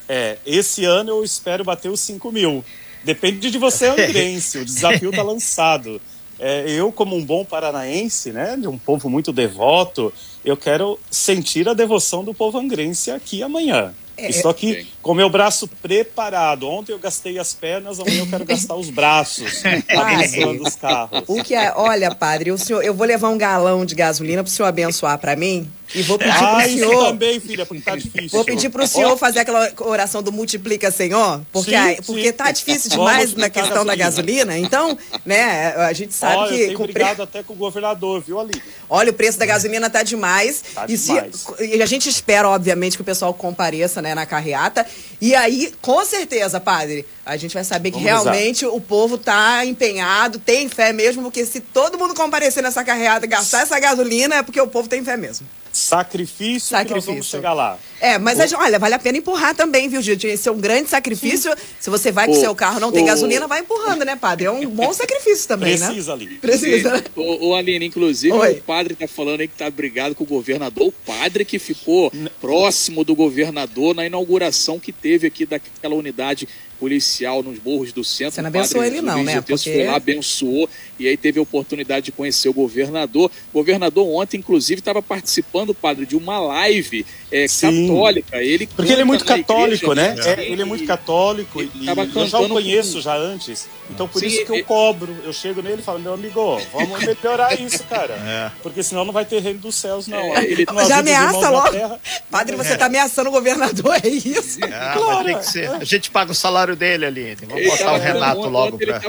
É, 0.09 0.38
esse 0.44 0.85
ano 0.85 1.11
eu 1.11 1.24
espero 1.24 1.64
bater 1.64 1.90
os 1.90 2.00
5 2.00 2.33
mil. 2.33 2.64
Depende 3.05 3.50
de 3.50 3.59
você, 3.59 3.87
Andrense, 3.90 4.59
o 4.59 4.64
desafio 4.64 5.11
está 5.11 5.22
lançado. 5.22 6.00
É, 6.38 6.64
eu, 6.70 6.90
como 6.90 7.16
um 7.16 7.24
bom 7.24 7.44
paranaense, 7.44 8.33
né, 8.33 8.57
de 8.57 8.66
um 8.66 8.79
povo 8.79 9.11
muito 9.11 9.31
devoto, 9.31 10.12
eu 10.44 10.57
quero 10.57 10.98
sentir 11.11 11.68
a 11.68 11.74
devoção 11.74 12.24
do 12.24 12.33
povo 12.33 12.59
angrense 12.59 13.11
aqui 13.11 13.42
amanhã. 13.42 13.94
É, 14.16 14.31
Estou 14.31 14.50
aqui 14.50 14.83
sim. 14.83 14.87
Com 15.02 15.14
meu 15.14 15.30
braço 15.30 15.66
preparado. 15.66 16.68
Ontem 16.68 16.92
eu 16.92 16.98
gastei 16.98 17.38
as 17.38 17.54
pernas, 17.54 17.98
amanhã 17.98 18.20
eu 18.20 18.26
quero 18.26 18.44
gastar 18.44 18.74
os 18.74 18.90
braços, 18.90 19.62
abençoando 19.88 20.62
os 20.62 20.76
carros. 20.76 21.22
O 21.26 21.42
que 21.42 21.54
é, 21.54 21.72
olha, 21.74 22.14
padre, 22.14 22.52
o 22.52 22.58
senhor, 22.58 22.82
eu 22.82 22.94
vou 22.94 23.06
levar 23.06 23.28
um 23.28 23.38
galão 23.38 23.84
de 23.84 23.94
gasolina 23.94 24.42
para 24.42 24.50
o 24.50 24.52
senhor 24.52 24.68
abençoar 24.68 25.18
para 25.18 25.36
mim. 25.36 25.70
E 25.94 26.02
vou 26.02 26.18
pedir 26.18 26.30
ah, 26.30 26.56
pro 26.56 26.70
senhor. 26.70 27.06
também, 27.06 27.40
filha, 27.40 27.66
porque 27.66 27.82
tá 27.82 27.96
difícil. 27.96 28.30
Vou 28.30 28.44
pedir 28.44 28.68
pro 28.68 28.86
senhor 28.86 29.16
fazer 29.16 29.40
aquela 29.40 29.70
oração 29.80 30.22
do 30.22 30.30
multiplica, 30.30 30.90
Senhor, 30.90 31.42
porque, 31.52 31.70
sim, 31.70 31.76
aí, 31.76 31.96
porque 32.06 32.26
sim. 32.26 32.32
tá 32.32 32.50
difícil 32.52 32.90
demais 32.90 33.34
na 33.34 33.50
questão 33.50 33.84
da 33.84 33.96
gasolina. 33.96 34.56
Então, 34.56 34.96
né, 35.24 35.74
a 35.74 35.92
gente 35.92 36.14
sabe 36.14 36.36
Olha, 36.36 36.48
que. 36.48 36.62
Eu 36.62 36.66
tenho 36.68 36.92
brigado 36.92 37.22
até 37.22 37.42
com 37.42 37.54
o 37.54 37.56
governador, 37.56 38.22
viu, 38.24 38.38
ali? 38.38 38.62
Olha, 38.88 39.10
o 39.10 39.14
preço 39.14 39.38
da 39.38 39.46
gasolina 39.46 39.90
tá 39.90 40.02
demais. 40.02 40.62
Tá 40.74 40.84
e, 40.88 40.96
demais. 40.96 41.46
Se, 41.58 41.64
e 41.64 41.82
a 41.82 41.86
gente 41.86 42.08
espera, 42.08 42.48
obviamente, 42.48 42.96
que 42.96 43.02
o 43.02 43.04
pessoal 43.04 43.34
compareça 43.34 44.00
né, 44.00 44.14
na 44.14 44.24
carreata. 44.24 44.86
E 45.20 45.35
aí, 45.35 45.72
com 45.83 46.03
certeza, 46.05 46.59
padre, 46.59 47.05
a 47.26 47.37
gente 47.37 47.53
vai 47.53 47.62
saber 47.62 47.90
que 47.90 47.98
Vamos 47.98 48.09
realmente 48.09 48.64
o 48.64 48.81
povo 48.81 49.18
tá 49.18 49.64
empenhado, 49.66 50.38
tem 50.38 50.68
fé 50.68 50.92
mesmo, 50.92 51.22
porque 51.22 51.44
se 51.44 51.61
todo 51.61 51.98
mundo 51.98 52.14
comparecer 52.14 52.62
nessa 52.62 52.83
carreata 52.83 53.26
e 53.26 53.29
gastar 53.29 53.62
essa 53.62 53.79
gasolina, 53.79 54.37
é 54.37 54.42
porque 54.42 54.61
o 54.61 54.66
povo 54.66 54.88
tem 54.88 55.05
fé 55.05 55.18
mesmo. 55.18 55.46
Sacrifício, 55.72 56.70
sacrifício. 56.70 56.96
nós 56.96 57.04
vamos 57.06 57.26
chegar 57.26 57.52
lá. 57.52 57.78
É, 58.00 58.18
mas 58.18 58.38
o... 58.52 58.56
olha, 58.56 58.78
vale 58.78 58.94
a 58.94 58.98
pena 58.98 59.18
empurrar 59.18 59.54
também, 59.54 59.88
viu, 59.88 60.02
Gil? 60.02 60.16
Esse 60.24 60.48
é 60.48 60.52
um 60.52 60.59
grande 60.59 60.88
sacrifício. 60.88 61.52
Sim. 61.52 61.62
Se 61.78 61.90
você 61.90 62.11
vai 62.11 62.26
com 62.26 62.33
o 62.33 62.40
seu 62.40 62.54
carro 62.54 62.80
não 62.80 62.90
tem 62.90 63.04
o... 63.04 63.06
gasolina, 63.06 63.46
vai 63.46 63.61
empurrando, 63.61 64.04
né, 64.04 64.16
padre? 64.16 64.46
É 64.46 64.50
um 64.50 64.68
bom 64.68 64.90
sacrifício 64.94 65.46
também, 65.46 65.76
Precisa, 65.76 66.16
né? 66.16 66.26
Precisa, 66.40 66.83
ali. 66.83 66.90
Precisa. 66.90 66.96
Né? 66.96 67.02
O, 67.14 67.48
o 67.48 67.54
Aline, 67.54 67.87
inclusive, 67.87 68.33
Oi. 68.33 68.52
o 68.54 68.62
padre 68.62 68.94
tá 68.94 69.06
falando 69.06 69.40
aí 69.40 69.48
que 69.48 69.56
tá 69.56 69.70
brigado 69.70 70.14
com 70.14 70.24
o 70.24 70.26
governador. 70.26 70.88
O 70.88 70.92
padre 70.92 71.44
que 71.44 71.59
ficou 71.59 72.11
próximo 72.40 73.04
do 73.04 73.14
governador 73.14 73.94
na 73.94 74.06
inauguração 74.06 74.78
que 74.78 74.92
teve 74.92 75.26
aqui 75.26 75.46
daquela 75.46 75.94
unidade 75.94 76.48
policial 76.80 77.42
nos 77.42 77.62
morros 77.62 77.92
do 77.92 78.02
centro. 78.02 78.37
Você 78.37 78.42
não 78.42 78.48
abençoou 78.48 78.83
ele 78.83 79.02
não, 79.02 79.22
né? 79.22 79.42
Porque... 79.42 79.70
foi 79.70 79.85
lá, 79.85 79.96
abençoou 79.96 80.68
e 80.98 81.06
aí 81.06 81.16
teve 81.16 81.38
a 81.38 81.42
oportunidade 81.42 82.06
de 82.06 82.12
conhecer 82.12 82.48
o 82.48 82.54
governador. 82.54 83.30
O 83.52 83.59
governador 83.59 84.09
ontem, 84.09 84.38
inclusive, 84.38 84.78
estava 84.78 85.02
participando 85.02 85.59
participando, 85.60 85.74
padre, 85.74 86.06
de 86.06 86.16
uma 86.16 86.38
live 86.38 87.04
é, 87.30 87.46
católica. 87.46 88.42
Ele 88.42 88.66
Porque 88.66 88.92
ele 88.92 89.02
é 89.02 89.04
muito 89.04 89.24
católico, 89.24 89.92
igreja, 89.92 90.14
né? 90.14 90.42
É, 90.42 90.50
ele 90.50 90.62
é 90.62 90.64
muito 90.64 90.84
católico 90.84 91.62
e 91.62 91.86
eu 91.86 92.26
já 92.26 92.40
o 92.40 92.48
conheço 92.48 92.94
com... 92.94 93.00
já 93.00 93.16
antes. 93.16 93.68
Então 93.88 94.06
por 94.06 94.20
Sim, 94.20 94.26
isso 94.26 94.46
que 94.46 94.52
eu 94.52 94.64
cobro. 94.64 95.16
Eu 95.24 95.32
chego 95.32 95.62
nele 95.62 95.80
e 95.80 95.84
falo, 95.84 95.98
meu 95.98 96.14
amigo, 96.14 96.60
vamos 96.72 97.00
melhorar 97.04 97.58
isso, 97.58 97.82
cara. 97.84 98.14
É. 98.14 98.50
Porque 98.62 98.82
senão 98.82 99.04
não 99.04 99.12
vai 99.12 99.24
ter 99.24 99.40
reino 99.40 99.60
dos 99.60 99.74
céus, 99.74 100.06
não. 100.06 100.18
É, 100.36 100.44
ele 100.44 100.66
não 100.66 100.86
já 100.86 100.98
ameaça 100.98 101.50
logo. 101.50 101.98
Padre, 102.30 102.56
você 102.56 102.72
está 102.72 102.86
ameaçando 102.86 103.28
o 103.28 103.32
governador, 103.32 103.96
é 104.02 104.08
isso? 104.08 104.64
É, 104.64 104.68
claro, 104.68 105.24
tem 105.24 105.38
que 105.38 105.46
ser. 105.46 105.70
A 105.70 105.84
gente 105.84 106.10
paga 106.10 106.32
o 106.32 106.34
salário 106.34 106.76
dele, 106.76 107.06
ali. 107.06 107.36
Vamos 107.46 107.66
botar 107.66 107.94
o 107.94 107.98
Renato 107.98 108.48
logo. 108.48 108.78
Pra... 108.78 109.00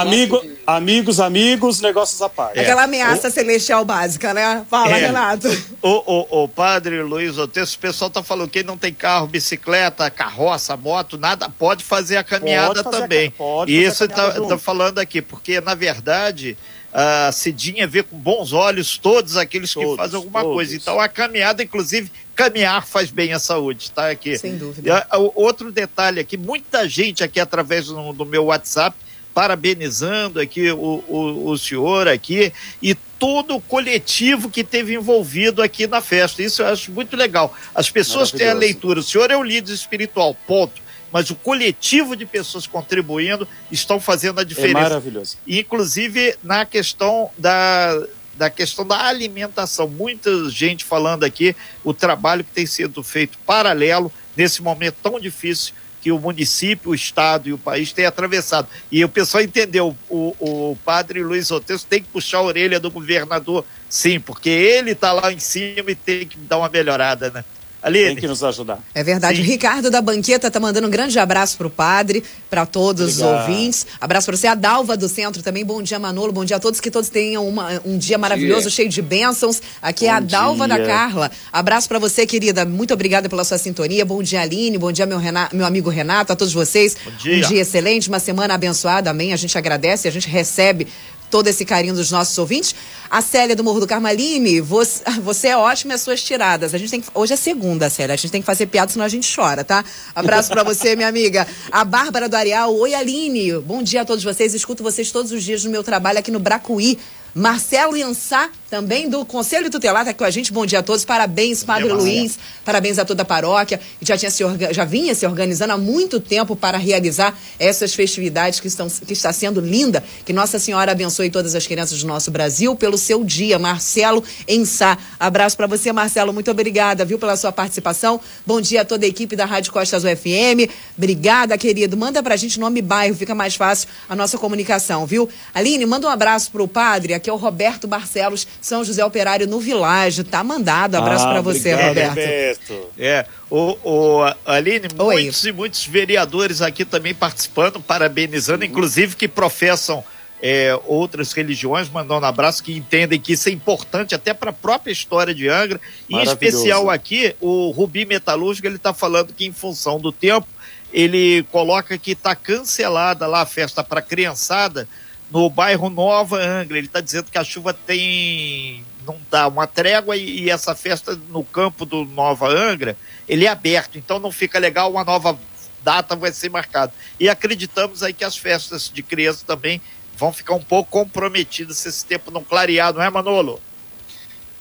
Amigo, 0.00 0.42
amigos, 0.66 1.20
amigos, 1.20 1.80
negócios 1.80 2.20
à 2.22 2.28
parte. 2.28 2.58
Aquela 2.58 2.84
ameaça 2.84 3.28
o... 3.28 3.30
celestial 3.30 3.84
básica, 3.84 4.34
né? 4.34 4.64
Fala, 4.68 4.96
Renato. 4.96 5.48
O, 5.82 5.88
o, 5.88 6.44
o 6.44 6.48
padre 6.48 7.02
Luiz 7.02 7.38
Otesso, 7.38 7.76
o 7.76 7.80
pessoal 7.80 8.10
tá 8.10 8.22
falando 8.22 8.50
que 8.50 8.62
não 8.62 8.76
tem 8.76 8.92
carro, 8.92 9.26
bicicleta, 9.26 10.10
carroça, 10.10 10.76
moto, 10.76 11.16
nada, 11.16 11.48
pode 11.48 11.84
fazer 11.84 12.16
a 12.16 12.24
caminhada 12.24 12.84
também. 12.84 13.28
A, 13.28 13.30
pode 13.32 13.72
e 13.72 13.82
isso 13.82 14.04
está 14.04 14.30
tá 14.30 14.58
falando 14.58 14.98
aqui, 14.98 15.22
porque 15.22 15.60
na 15.60 15.74
verdade 15.74 16.56
a 16.92 17.30
Cidinha 17.32 17.86
vê 17.86 18.02
com 18.02 18.16
bons 18.16 18.52
olhos 18.52 18.98
todos 18.98 19.36
aqueles 19.36 19.72
todos, 19.72 19.90
que 19.90 19.96
fazem 19.96 20.16
alguma 20.16 20.40
todos. 20.40 20.56
coisa. 20.56 20.76
Então 20.76 21.00
a 21.00 21.08
caminhada, 21.08 21.62
inclusive, 21.62 22.10
caminhar 22.34 22.84
faz 22.86 23.10
bem 23.10 23.32
à 23.32 23.38
saúde, 23.38 23.90
tá 23.90 24.10
aqui. 24.10 24.36
Sem 24.36 24.56
dúvida. 24.56 25.06
E, 25.10 25.16
outro 25.34 25.70
detalhe 25.70 26.20
aqui, 26.20 26.36
muita 26.36 26.88
gente 26.88 27.22
aqui 27.22 27.38
através 27.38 27.86
do, 27.86 28.12
do 28.12 28.26
meu 28.26 28.46
WhatsApp 28.46 28.96
parabenizando 29.32 30.40
aqui 30.40 30.70
o, 30.72 31.04
o, 31.06 31.50
o, 31.50 31.56
senhor 31.58 32.08
aqui 32.08 32.52
e 32.82 32.96
todo 33.20 33.54
o 33.54 33.60
coletivo 33.60 34.48
que 34.48 34.64
teve 34.64 34.94
envolvido 34.94 35.62
aqui 35.62 35.86
na 35.86 36.00
festa. 36.00 36.42
Isso 36.42 36.62
eu 36.62 36.66
acho 36.66 36.90
muito 36.90 37.14
legal. 37.14 37.54
As 37.74 37.90
pessoas 37.90 38.32
têm 38.32 38.48
a 38.48 38.54
leitura. 38.54 39.00
O 39.00 39.02
senhor 39.02 39.30
é 39.30 39.36
o 39.36 39.42
líder 39.42 39.74
espiritual, 39.74 40.34
ponto 40.46 40.80
mas 41.12 41.28
o 41.28 41.34
coletivo 41.34 42.14
de 42.14 42.24
pessoas 42.24 42.68
contribuindo 42.68 43.46
estão 43.70 43.98
fazendo 43.98 44.40
a 44.40 44.44
diferença. 44.44 44.78
É 44.78 44.82
maravilhoso. 44.82 45.36
Inclusive 45.44 46.36
na 46.40 46.64
questão 46.64 47.30
da, 47.36 48.00
da 48.36 48.48
questão 48.48 48.86
da 48.86 49.06
alimentação. 49.06 49.88
Muita 49.88 50.48
gente 50.48 50.84
falando 50.84 51.24
aqui 51.24 51.54
o 51.82 51.92
trabalho 51.92 52.44
que 52.44 52.52
tem 52.52 52.64
sido 52.64 53.02
feito 53.02 53.38
paralelo 53.44 54.12
nesse 54.36 54.62
momento 54.62 54.96
tão 55.02 55.18
difícil 55.18 55.74
que 56.00 56.10
o 56.10 56.18
município, 56.18 56.90
o 56.90 56.94
estado 56.94 57.48
e 57.48 57.52
o 57.52 57.58
país 57.58 57.92
têm 57.92 58.06
atravessado. 58.06 58.68
E 58.90 59.04
o 59.04 59.08
pessoal 59.08 59.42
entendeu, 59.42 59.96
o, 60.08 60.34
o 60.40 60.76
padre 60.84 61.22
Luiz 61.22 61.50
Otesso 61.50 61.86
tem 61.86 62.02
que 62.02 62.08
puxar 62.08 62.38
a 62.38 62.42
orelha 62.42 62.80
do 62.80 62.90
governador, 62.90 63.64
sim, 63.88 64.18
porque 64.18 64.48
ele 64.48 64.92
está 64.92 65.12
lá 65.12 65.32
em 65.32 65.38
cima 65.38 65.90
e 65.90 65.94
tem 65.94 66.26
que 66.26 66.38
dar 66.38 66.58
uma 66.58 66.68
melhorada, 66.68 67.30
né? 67.30 67.44
Aline. 67.82 68.06
Tem 68.06 68.16
que 68.16 68.28
nos 68.28 68.44
ajudar. 68.44 68.78
É 68.94 69.02
verdade. 69.02 69.38
Sim. 69.38 69.44
Ricardo 69.44 69.90
da 69.90 70.02
Banqueta 70.02 70.50
tá 70.50 70.60
mandando 70.60 70.86
um 70.86 70.90
grande 70.90 71.18
abraço 71.18 71.56
pro 71.56 71.70
padre, 71.70 72.22
para 72.48 72.66
todos 72.66 73.20
Obrigado. 73.20 73.42
os 73.42 73.48
ouvintes. 73.48 73.86
Abraço 74.00 74.26
para 74.26 74.36
você. 74.36 74.46
A 74.46 74.54
Dalva 74.54 74.96
do 74.96 75.08
Centro 75.08 75.42
também. 75.42 75.64
Bom 75.64 75.82
dia, 75.82 75.98
Manolo. 75.98 76.32
Bom 76.32 76.44
dia 76.44 76.56
a 76.56 76.60
todos. 76.60 76.80
Que 76.80 76.90
todos 76.90 77.08
tenham 77.08 77.46
uma, 77.46 77.80
um 77.84 77.96
dia 77.96 78.18
maravilhoso, 78.18 78.62
dia. 78.62 78.70
cheio 78.70 78.88
de 78.88 79.00
bênçãos. 79.00 79.62
Aqui 79.80 80.04
Bom 80.04 80.10
é 80.10 80.14
a 80.14 80.20
Dalva 80.20 80.68
dia. 80.68 80.78
da 80.78 80.86
Carla. 80.86 81.30
Abraço 81.52 81.88
para 81.88 81.98
você, 81.98 82.26
querida. 82.26 82.64
Muito 82.64 82.92
obrigada 82.92 83.28
pela 83.28 83.44
sua 83.44 83.58
sintonia. 83.58 84.04
Bom 84.04 84.22
dia, 84.22 84.42
Aline. 84.42 84.76
Bom 84.76 84.92
dia, 84.92 85.06
meu, 85.06 85.18
Renato, 85.18 85.56
meu 85.56 85.64
amigo 85.66 85.88
Renato. 85.88 86.32
A 86.32 86.36
todos 86.36 86.52
vocês. 86.52 86.96
Bom 87.04 87.10
dia. 87.12 87.38
Um 87.38 87.48
dia 87.48 87.62
excelente, 87.62 88.08
uma 88.08 88.18
semana 88.18 88.54
abençoada. 88.54 89.10
Amém. 89.10 89.32
A 89.32 89.36
gente 89.36 89.56
agradece, 89.56 90.06
a 90.06 90.12
gente 90.12 90.28
recebe 90.28 90.86
todo 91.30 91.46
esse 91.46 91.64
carinho 91.64 91.94
dos 91.94 92.10
nossos 92.10 92.36
ouvintes. 92.36 92.74
A 93.08 93.22
Célia 93.22 93.56
do 93.56 93.64
Morro 93.64 93.80
do 93.80 93.86
Carmaline, 93.86 94.60
você, 94.60 95.02
você 95.22 95.48
é 95.48 95.56
ótima 95.56 95.94
as 95.94 96.00
suas 96.00 96.22
tiradas. 96.22 96.74
A 96.74 96.78
gente 96.78 96.90
tem 96.90 97.00
que, 97.00 97.08
hoje 97.14 97.32
é 97.32 97.36
segunda, 97.36 97.88
Célia. 97.88 98.14
A 98.14 98.16
gente 98.16 98.30
tem 98.30 98.40
que 98.40 98.46
fazer 98.46 98.66
piada, 98.66 98.90
senão 98.90 99.04
a 99.04 99.08
gente 99.08 99.32
chora, 99.34 99.64
tá? 99.64 99.84
Abraço 100.14 100.50
para 100.50 100.62
você, 100.62 100.94
minha 100.96 101.08
amiga. 101.08 101.46
A 101.70 101.84
Bárbara 101.84 102.28
do 102.28 102.34
Areal. 102.34 102.74
Oi, 102.76 102.94
Aline. 102.94 103.58
Bom 103.60 103.82
dia 103.82 104.02
a 104.02 104.04
todos 104.04 104.22
vocês. 104.22 104.52
Escuto 104.54 104.82
vocês 104.82 105.10
todos 105.10 105.32
os 105.32 105.42
dias 105.42 105.64
no 105.64 105.70
meu 105.70 105.84
trabalho 105.84 106.18
aqui 106.18 106.30
no 106.30 106.38
Bracuí. 106.38 106.98
Marcelo 107.34 107.96
Iansá, 107.96 108.50
também 108.70 109.08
do 109.08 109.24
Conselho 109.24 109.68
Tutelar, 109.68 110.02
está 110.02 110.10
aqui 110.12 110.18
com 110.18 110.24
a 110.24 110.30
gente. 110.30 110.52
Bom 110.52 110.64
dia 110.64 110.78
a 110.78 110.82
todos. 110.82 111.04
Parabéns, 111.04 111.64
Padre 111.64 111.84
dia, 111.84 111.94
Luiz. 111.94 112.38
Parabéns 112.64 112.98
a 112.98 113.04
toda 113.04 113.22
a 113.22 113.24
paróquia. 113.24 113.80
Já, 114.00 114.16
tinha 114.16 114.30
se, 114.30 114.44
já 114.70 114.84
vinha 114.84 115.14
se 115.14 115.26
organizando 115.26 115.72
há 115.72 115.76
muito 115.76 116.20
tempo 116.20 116.56
para 116.56 116.78
realizar 116.78 117.36
essas 117.58 117.92
festividades 117.94 118.60
que, 118.60 118.68
estão, 118.68 118.88
que 118.88 119.12
está 119.12 119.32
sendo 119.32 119.60
linda. 119.60 120.02
Que 120.24 120.32
Nossa 120.32 120.58
Senhora 120.58 120.92
abençoe 120.92 121.30
todas 121.30 121.54
as 121.54 121.66
crianças 121.66 122.00
do 122.00 122.06
nosso 122.06 122.30
Brasil 122.30 122.74
pelo 122.76 122.96
seu 122.96 123.24
dia. 123.24 123.58
Marcelo 123.58 124.22
Ensá. 124.48 124.96
Abraço 125.18 125.56
para 125.56 125.66
você, 125.66 125.92
Marcelo. 125.92 126.32
Muito 126.32 126.50
obrigada, 126.50 127.04
viu, 127.04 127.18
pela 127.18 127.36
sua 127.36 127.50
participação. 127.50 128.20
Bom 128.46 128.60
dia 128.60 128.82
a 128.82 128.84
toda 128.84 129.04
a 129.04 129.08
equipe 129.08 129.34
da 129.34 129.44
Rádio 129.44 129.72
Costas 129.72 130.04
UFM. 130.04 130.70
Obrigada, 130.96 131.58
querido. 131.58 131.96
Manda 131.96 132.22
para 132.22 132.34
a 132.34 132.36
gente 132.36 132.58
nome 132.60 132.78
e 132.78 132.82
bairro, 132.82 133.16
fica 133.16 133.34
mais 133.34 133.56
fácil 133.56 133.88
a 134.08 134.14
nossa 134.14 134.38
comunicação, 134.38 135.06
viu? 135.06 135.28
Aline, 135.52 135.84
manda 135.86 136.06
um 136.06 136.10
abraço 136.10 136.50
para 136.50 136.62
o 136.62 136.68
padre 136.68 137.14
aqui 137.14 137.28
é 137.28 137.32
o 137.32 137.36
Roberto 137.36 137.86
Barcelos, 137.86 138.46
São 138.60 138.84
José 138.84 139.04
Operário 139.04 139.46
no 139.46 139.58
Világio. 139.58 140.24
Tá 140.24 140.44
mandado. 140.44 140.96
Abraço 140.96 141.24
ah, 141.26 141.30
para 141.30 141.40
você, 141.40 141.72
Roberto. 141.74 142.08
Roberto. 142.10 142.88
É, 142.98 143.26
o, 143.50 143.76
o 143.82 144.34
Aline, 144.44 144.88
Oi. 144.98 145.22
muitos 145.22 145.44
e 145.44 145.52
muitos 145.52 145.86
vereadores 145.86 146.60
aqui 146.60 146.84
também 146.84 147.14
participando, 147.14 147.80
parabenizando, 147.80 148.64
inclusive 148.64 149.16
que 149.16 149.26
professam 149.26 150.04
é, 150.42 150.78
outras 150.86 151.32
religiões, 151.32 151.88
mandando 151.88 152.24
um 152.24 152.28
abraço, 152.28 152.62
que 152.62 152.76
entendem 152.76 153.20
que 153.20 153.32
isso 153.32 153.48
é 153.48 153.52
importante 153.52 154.14
até 154.14 154.32
para 154.32 154.50
a 154.50 154.54
própria 154.54 154.92
história 154.92 155.34
de 155.34 155.48
Angra. 155.48 155.80
Em 156.08 156.22
especial 156.22 156.88
aqui, 156.88 157.34
o 157.40 157.70
Rubi 157.70 158.06
Metalúrgico, 158.06 158.66
ele 158.66 158.76
está 158.76 158.94
falando 158.94 159.34
que 159.34 159.44
em 159.44 159.52
função 159.52 160.00
do 160.00 160.10
tempo, 160.10 160.46
ele 160.92 161.44
coloca 161.52 161.96
que 161.98 162.12
está 162.12 162.34
cancelada 162.34 163.26
lá 163.26 163.42
a 163.42 163.46
festa 163.46 163.84
para 163.84 164.02
criançada, 164.02 164.88
no 165.30 165.48
bairro 165.48 165.88
Nova 165.88 166.36
Angra. 166.36 166.78
Ele 166.78 166.86
está 166.86 167.00
dizendo 167.00 167.30
que 167.30 167.38
a 167.38 167.44
chuva 167.44 167.72
tem 167.72 168.84
não 169.06 169.18
dá 169.30 169.48
uma 169.48 169.66
trégua 169.66 170.16
e, 170.16 170.42
e, 170.42 170.50
essa 170.50 170.74
festa 170.74 171.18
no 171.30 171.42
campo 171.42 171.84
do 171.86 172.04
Nova 172.04 172.48
Angra 172.48 172.96
ele 173.28 173.46
é 173.46 173.48
aberto, 173.48 173.96
então 173.96 174.18
não 174.18 174.30
fica 174.30 174.58
legal. 174.58 174.90
Uma 174.90 175.04
nova 175.04 175.38
data 175.82 176.16
vai 176.16 176.32
ser 176.32 176.50
marcada. 176.50 176.92
E 177.18 177.28
acreditamos 177.28 178.02
aí 178.02 178.12
que 178.12 178.24
as 178.24 178.36
festas 178.36 178.90
de 178.92 179.02
criança 179.02 179.44
também 179.46 179.80
vão 180.16 180.32
ficar 180.32 180.54
um 180.54 180.62
pouco 180.62 180.90
comprometidas 180.90 181.78
se 181.78 181.88
esse 181.88 182.04
tempo 182.04 182.30
não 182.30 182.44
clarear, 182.44 182.92
não 182.92 183.02
é, 183.02 183.08
Manolo? 183.08 183.60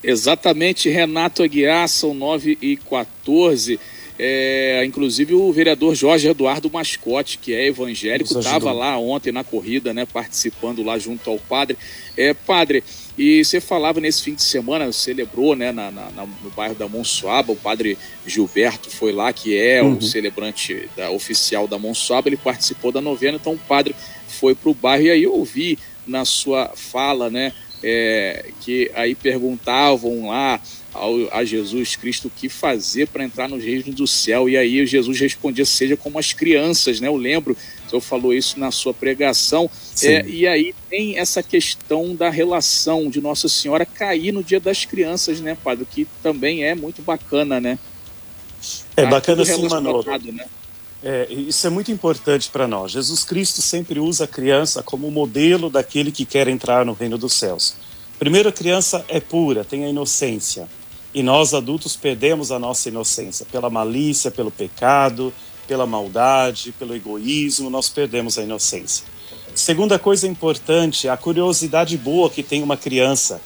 Exatamente, 0.02 0.90
Renato 0.90 1.44
Aguiar, 1.44 1.90
são 1.90 2.14
9 2.14 2.58
e 2.62 2.78
14 2.78 3.80
é, 4.22 4.84
inclusive 4.86 5.34
o 5.34 5.50
vereador 5.50 5.96
Jorge 5.96 6.28
Eduardo 6.28 6.70
Mascote, 6.70 7.38
que 7.38 7.54
é 7.54 7.68
evangélico, 7.68 8.38
estava 8.38 8.74
lá 8.74 8.98
ontem 8.98 9.32
na 9.32 9.46
corrida, 9.46 9.94
né, 9.94 10.06
participando 10.06 10.84
lá 10.84 11.00
junto 11.00 11.30
ao 11.30 11.40
padre. 11.40 11.78
É, 12.18 12.34
padre, 12.34 12.84
e 13.18 13.44
você 13.46 13.62
falava 13.62 14.02
nesse 14.02 14.22
fim 14.22 14.36
de 14.36 14.44
semana, 14.44 14.92
celebrou 14.92 15.56
né, 15.56 15.72
na, 15.72 15.90
na, 15.90 16.10
no 16.44 16.50
bairro 16.54 16.76
da 16.76 16.86
Monsuaba, 16.90 17.54
o 17.54 17.56
padre 17.56 17.98
Gilberto 18.28 18.90
foi 18.90 19.14
lá, 19.14 19.32
que 19.32 19.58
é 19.58 19.82
uhum. 19.82 19.98
o 19.98 20.02
celebrante 20.02 20.90
da, 20.98 21.10
oficial 21.12 21.66
da 21.66 21.80
Monsuaba, 21.80 22.28
ele 22.28 22.36
participou 22.36 22.92
da 22.92 23.00
novena, 23.00 23.38
então 23.40 23.54
o 23.54 23.58
padre 23.58 23.96
foi 24.28 24.54
para 24.54 24.70
o 24.70 24.74
bairro. 24.74 25.06
E 25.06 25.12
aí 25.12 25.24
eu 25.24 25.34
ouvi 25.34 25.80
na 26.06 26.26
sua 26.26 26.74
fala, 26.76 27.30
né, 27.30 27.54
é, 27.82 28.48
que 28.60 28.92
aí 28.94 29.16
perguntavam 29.16 30.28
lá 30.28 30.60
ao, 30.94 31.32
a 31.32 31.44
Jesus 31.44 31.96
Cristo 31.96 32.28
o 32.28 32.32
que 32.32 32.50
fazer 32.50 33.08
para 33.08 33.24
entrar 33.24 33.48
no 33.48 33.58
reino 33.58 33.94
do 33.94 34.08
céu. 34.08 34.50
E 34.50 34.58
aí 34.58 34.86
Jesus 34.86 35.20
respondia: 35.20 35.66
seja 35.66 35.96
como 35.96 36.20
as 36.20 36.34
crianças, 36.34 37.00
né? 37.00 37.08
Eu 37.08 37.16
lembro, 37.16 37.56
o 37.86 37.90
senhor 37.90 38.02
falou 38.02 38.34
isso 38.34 38.60
na 38.60 38.72
sua 38.72 38.94
pregação. 38.94 39.70
É, 40.02 40.26
e 40.26 40.48
aí 40.48 40.74
tem 40.90 41.18
essa 41.18 41.44
questão 41.44 42.16
da 42.16 42.30
relação 42.30 43.10
de 43.10 43.20
Nossa 43.22 43.50
Senhora 43.50 43.86
cair 43.86 44.32
no 44.32 44.44
dia 44.44 44.60
das 44.60 44.86
crianças, 44.86 45.40
né, 45.42 45.58
Padre? 45.64 45.86
Que 45.86 46.08
também 46.24 46.64
é 46.64 46.74
muito 46.74 47.02
bacana, 47.02 47.60
né? 47.60 47.78
É 48.96 49.04
tá 49.04 49.10
bacana 49.10 49.46
sim, 49.46 49.68
Manolo. 49.68 50.04
Né? 50.32 50.46
É, 51.02 51.28
isso 51.32 51.66
é 51.66 51.70
muito 51.70 51.92
importante 51.92 52.50
para 52.50 52.68
nós. 52.68 52.92
Jesus 52.92 53.24
Cristo 53.24 53.62
sempre 53.62 54.00
usa 54.00 54.26
a 54.26 54.28
criança 54.28 54.84
como 54.84 55.10
modelo 55.10 55.70
daquele 55.70 56.12
que 56.12 56.26
quer 56.26 56.48
entrar 56.48 56.86
no 56.86 56.94
reino 56.94 57.18
dos 57.18 57.34
céus. 57.34 57.76
Primeiro, 58.18 58.50
a 58.50 58.52
criança 58.52 59.06
é 59.08 59.22
pura, 59.22 59.64
tem 59.64 59.86
a 59.86 59.90
inocência. 59.90 60.68
E 61.20 61.22
nós 61.22 61.54
adultos 61.54 61.98
perdemos 61.98 62.50
a 62.50 62.58
nossa 62.58 62.88
inocência 62.88 63.46
pela 63.52 63.70
malícia, 63.70 64.32
pelo 64.32 64.50
pecado, 64.50 65.34
pela 65.68 65.86
maldade, 65.86 66.72
pelo 66.80 66.96
egoísmo, 66.96 67.70
nós 67.70 67.90
perdemos 67.90 68.38
a 68.38 68.44
inocência. 68.44 69.04
Segunda 69.54 70.00
coisa 70.00 70.26
importante, 70.26 71.10
a 71.10 71.18
curiosidade 71.18 71.98
boa 71.98 72.30
que 72.30 72.42
tem 72.42 72.64
uma 72.64 72.78
criança. 72.78 73.42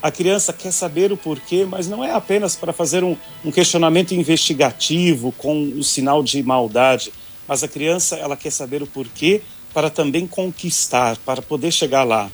A 0.00 0.10
criança 0.10 0.54
quer 0.54 0.72
saber 0.72 1.12
o 1.12 1.18
porquê, 1.18 1.66
mas 1.66 1.86
não 1.86 2.02
é 2.02 2.12
apenas 2.12 2.56
para 2.56 2.72
fazer 2.72 3.04
um, 3.04 3.14
um 3.44 3.52
questionamento 3.52 4.14
investigativo 4.14 5.30
com 5.32 5.64
o 5.64 5.84
sinal 5.84 6.22
de 6.22 6.42
maldade, 6.42 7.12
mas 7.46 7.62
a 7.62 7.68
criança 7.68 8.16
ela 8.16 8.38
quer 8.38 8.50
saber 8.50 8.82
o 8.82 8.86
porquê 8.86 9.42
para 9.74 9.90
também 9.90 10.26
conquistar, 10.26 11.18
para 11.26 11.42
poder 11.42 11.72
chegar 11.72 12.04
lá. 12.04 12.30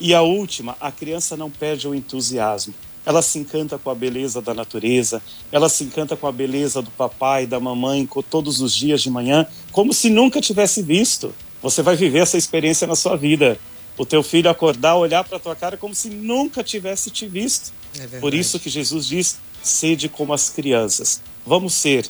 E 0.00 0.14
a 0.14 0.22
última, 0.22 0.78
a 0.80 0.90
criança 0.90 1.36
não 1.36 1.50
perde 1.50 1.86
o 1.86 1.94
entusiasmo 1.94 2.72
ela 3.10 3.22
se 3.22 3.40
encanta 3.40 3.76
com 3.76 3.90
a 3.90 3.94
beleza 3.94 4.40
da 4.40 4.54
natureza, 4.54 5.20
ela 5.50 5.68
se 5.68 5.82
encanta 5.82 6.16
com 6.16 6.28
a 6.28 6.32
beleza 6.32 6.80
do 6.80 6.92
papai, 6.92 7.44
da 7.44 7.58
mamãe, 7.58 8.08
todos 8.30 8.60
os 8.60 8.72
dias 8.72 9.02
de 9.02 9.10
manhã, 9.10 9.44
como 9.72 9.92
se 9.92 10.08
nunca 10.08 10.40
tivesse 10.40 10.80
visto. 10.80 11.34
Você 11.60 11.82
vai 11.82 11.96
viver 11.96 12.20
essa 12.20 12.38
experiência 12.38 12.86
na 12.86 12.94
sua 12.94 13.16
vida. 13.16 13.58
O 13.98 14.06
teu 14.06 14.22
filho 14.22 14.48
acordar, 14.48 14.94
olhar 14.94 15.24
para 15.24 15.40
tua 15.40 15.56
cara 15.56 15.76
como 15.76 15.92
se 15.92 16.08
nunca 16.08 16.62
tivesse 16.62 17.10
te 17.10 17.26
visto. 17.26 17.72
É 17.98 18.20
Por 18.20 18.32
isso 18.32 18.60
que 18.60 18.70
Jesus 18.70 19.08
diz: 19.08 19.38
sede 19.60 20.08
como 20.08 20.32
as 20.32 20.48
crianças. 20.48 21.20
Vamos 21.44 21.74
ser 21.74 22.08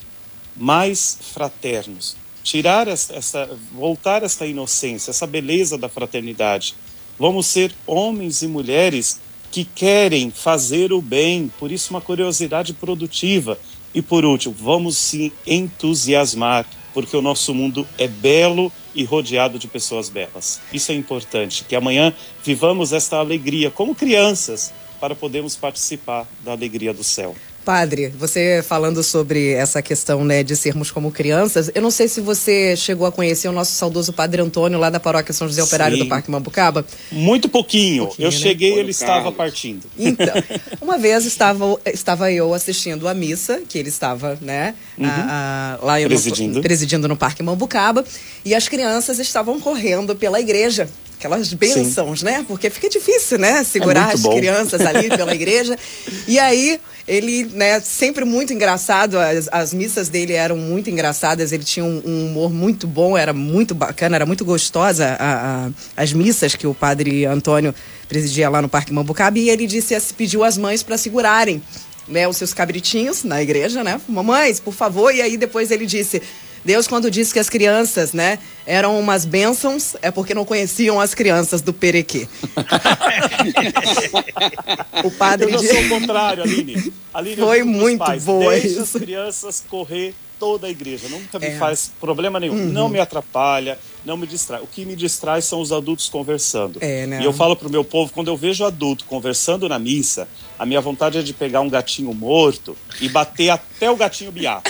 mais 0.55 1.17
fraternos, 1.33 2.15
tirar 2.43 2.87
essa, 2.89 3.59
voltar 3.73 4.23
essa 4.23 4.47
inocência, 4.47 5.11
essa 5.11 5.27
beleza 5.27 5.79
da 5.79 5.89
fraternidade. 5.89 6.75
Vamos 7.19 7.47
ser 7.47 7.75
homens 7.87 8.43
e 8.43 8.47
mulheres 8.47 9.19
que 9.51 9.65
querem 9.65 10.31
fazer 10.31 10.93
o 10.93 11.01
bem, 11.01 11.51
por 11.59 11.73
isso 11.73 11.91
uma 11.91 12.01
curiosidade 12.01 12.73
produtiva. 12.73 13.59
E 13.93 14.01
por 14.01 14.25
último, 14.25 14.55
vamos 14.57 14.97
se 14.97 15.33
entusiasmar, 15.47 16.65
porque 16.95 17.17
o 17.17 17.23
nosso 17.23 17.53
mundo 17.53 17.87
é 17.99 18.07
belo 18.07 18.73
e 18.95 19.03
rodeado 19.05 19.59
de 19.59 19.67
pessoas 19.67 20.09
belas. 20.09 20.61
Isso 20.73 20.93
é 20.93 20.95
importante, 20.95 21.65
que 21.65 21.75
amanhã 21.75 22.15
vivamos 22.45 22.93
esta 22.93 23.17
alegria 23.17 23.71
como 23.71 23.95
crianças 23.95 24.73
para 25.01 25.15
podermos 25.15 25.57
participar 25.57 26.29
da 26.45 26.53
alegria 26.53 26.93
do 26.93 27.03
céu. 27.03 27.35
Padre, 27.65 28.09
você 28.19 28.65
falando 28.67 29.03
sobre 29.03 29.53
essa 29.53 29.83
questão 29.83 30.25
né, 30.25 30.43
de 30.43 30.57
sermos 30.57 30.91
como 30.91 31.11
crianças, 31.11 31.71
eu 31.75 31.83
não 31.83 31.91
sei 31.91 32.09
se 32.09 32.21
você 32.21 32.77
chegou 32.77 33.07
a 33.07 33.13
conhecer 33.13 33.49
o 33.49 33.53
nosso 33.53 33.73
saudoso 33.73 34.13
Padre 34.13 34.41
Antônio 34.41 34.79
lá 34.79 34.91
da 34.91 34.99
paróquia 34.99 35.33
São 35.33 35.47
José 35.47 35.63
Operário 35.63 35.97
Sim. 35.97 36.05
do 36.05 36.09
Parque 36.09 36.31
Mambucaba. 36.31 36.85
Muito 37.13 37.49
pouquinho. 37.49 38.07
pouquinho 38.07 38.27
eu 38.27 38.31
né? 38.31 38.37
cheguei 38.37 38.75
e 38.75 38.79
ele 38.79 38.91
estava 38.91 39.31
partindo. 39.31 39.85
Então, 39.99 40.35
uma 40.81 40.99
vez 40.99 41.25
estava, 41.27 41.79
estava 41.87 42.33
eu 42.33 42.55
assistindo 42.55 43.07
a 43.07 43.15
missa, 43.15 43.63
que 43.69 43.79
ele 43.79 43.89
estava 43.89 44.39
né, 44.41 44.75
uhum. 44.99 45.07
a, 45.07 45.79
a, 45.81 45.85
lá 45.85 45.95
presidindo. 46.07 46.57
No, 46.57 46.63
presidindo 46.63 47.09
no 47.09 47.17
Parque 47.17 47.43
Mambucaba, 47.43 48.05
e 48.45 48.55
as 48.55 48.69
crianças 48.69 49.19
estavam 49.19 49.61
correndo 49.61 50.17
pela 50.17 50.41
igreja 50.41 50.89
aquelas 51.21 51.53
bênçãos, 51.53 52.21
Sim. 52.21 52.25
né? 52.25 52.45
Porque 52.49 52.71
fica 52.71 52.89
difícil, 52.89 53.39
né? 53.39 53.63
Segurar 53.63 54.11
é 54.11 54.15
as 54.15 54.23
bom. 54.23 54.35
crianças 54.35 54.81
ali 54.81 55.11
pela 55.11 55.33
igreja. 55.37 55.79
E 56.27 56.39
aí, 56.39 56.81
ele, 57.11 57.45
né, 57.53 57.81
sempre 57.81 58.25
muito 58.25 58.53
engraçado, 58.53 59.19
as, 59.19 59.49
as 59.51 59.75
missas 59.75 60.09
dele 60.09 60.35
eram 60.35 60.57
muito 60.57 60.89
engraçadas, 60.89 61.51
ele 61.51 61.65
tinha 61.65 61.85
um, 61.85 62.01
um, 62.07 62.27
humor 62.27 62.53
muito 62.53 62.87
bom, 62.87 63.19
era 63.19 63.33
muito 63.33 63.75
bacana, 63.75 64.15
era 64.15 64.25
muito 64.25 64.45
gostosa 64.45 65.17
a, 65.19 65.67
a, 65.67 65.71
as 65.97 66.13
missas 66.13 66.55
que 66.55 66.69
o 66.69 66.73
padre 66.73 67.27
Antônio 67.27 67.75
presidia 68.09 68.49
lá 68.49 68.63
no 68.63 68.69
Parque 68.69 68.93
Mambucaba, 68.93 69.41
e 69.41 69.51
ele 69.51 69.67
disse, 69.67 69.97
pediu 70.15 70.45
às 70.45 70.57
mães 70.57 70.85
para 70.85 70.97
segurarem 70.97 71.61
né, 72.07 72.29
os 72.29 72.37
seus 72.37 72.55
cabritinhos 72.55 73.25
na 73.25 73.43
igreja, 73.43 73.83
né? 73.83 74.01
Mamães, 74.09 74.61
por 74.61 74.73
favor. 74.75 75.13
E 75.13 75.21
aí 75.21 75.37
depois 75.37 75.71
ele 75.71 75.87
disse: 75.87 76.23
Deus, 76.65 76.87
quando 76.87 77.11
disse 77.11 77.33
que 77.33 77.39
as 77.39 77.49
crianças, 77.49 78.13
né, 78.13 78.39
eram 78.67 78.99
umas 78.99 79.25
bênçãos, 79.25 79.97
é 80.03 80.11
porque 80.11 80.35
não 80.35 80.45
conheciam 80.45 81.01
as 81.01 81.15
crianças 81.15 81.63
do 81.63 81.73
Perequê. 81.73 82.29
o 85.03 85.11
padre. 85.11 85.53
Eu 85.53 85.59
sou 85.59 85.81
o 85.81 85.89
contrário, 85.89 86.43
Aline. 86.43 86.93
Aline 87.13 87.37
Foi 87.37 87.63
muito 87.63 87.99
pais, 87.99 88.25
boa 88.25 88.53
Deixa 88.53 88.67
isso. 88.67 88.99
as 88.99 89.03
crianças 89.03 89.65
correr 89.69 90.15
toda 90.41 90.67
a 90.67 90.71
igreja. 90.71 91.07
Nunca 91.09 91.39
me 91.39 91.47
é. 91.47 91.59
faz 91.59 91.93
problema 92.01 92.41
nenhum. 92.41 92.55
Uhum. 92.55 92.73
Não 92.73 92.89
me 92.89 92.99
atrapalha, 92.99 93.79
não 94.05 94.17
me 94.17 94.27
distrai. 94.27 94.61
O 94.61 94.67
que 94.67 94.87
me 94.87 94.97
distrai 94.97 95.43
são 95.43 95.61
os 95.61 95.71
adultos 95.71 96.09
conversando. 96.09 96.79
É, 96.81 97.07
né? 97.07 97.21
E 97.21 97.25
eu 97.25 97.33
falo 97.33 97.55
para 97.55 97.69
o 97.69 97.71
meu 97.71 97.85
povo, 97.85 98.11
quando 98.13 98.29
eu 98.29 98.37
vejo 98.37 98.65
adulto 98.65 99.05
conversando 99.05 99.69
na 99.69 99.79
missa, 99.79 100.27
a 100.59 100.65
minha 100.65 100.81
vontade 100.81 101.19
é 101.19 101.23
de 101.23 101.35
pegar 101.35 101.61
um 101.61 101.69
gatinho 101.69 102.13
morto 102.15 102.75
e 103.01 103.09
bater 103.09 103.51
até 103.51 103.91
o 103.91 103.97
gatinho 103.97 104.33
biar. 104.33 104.63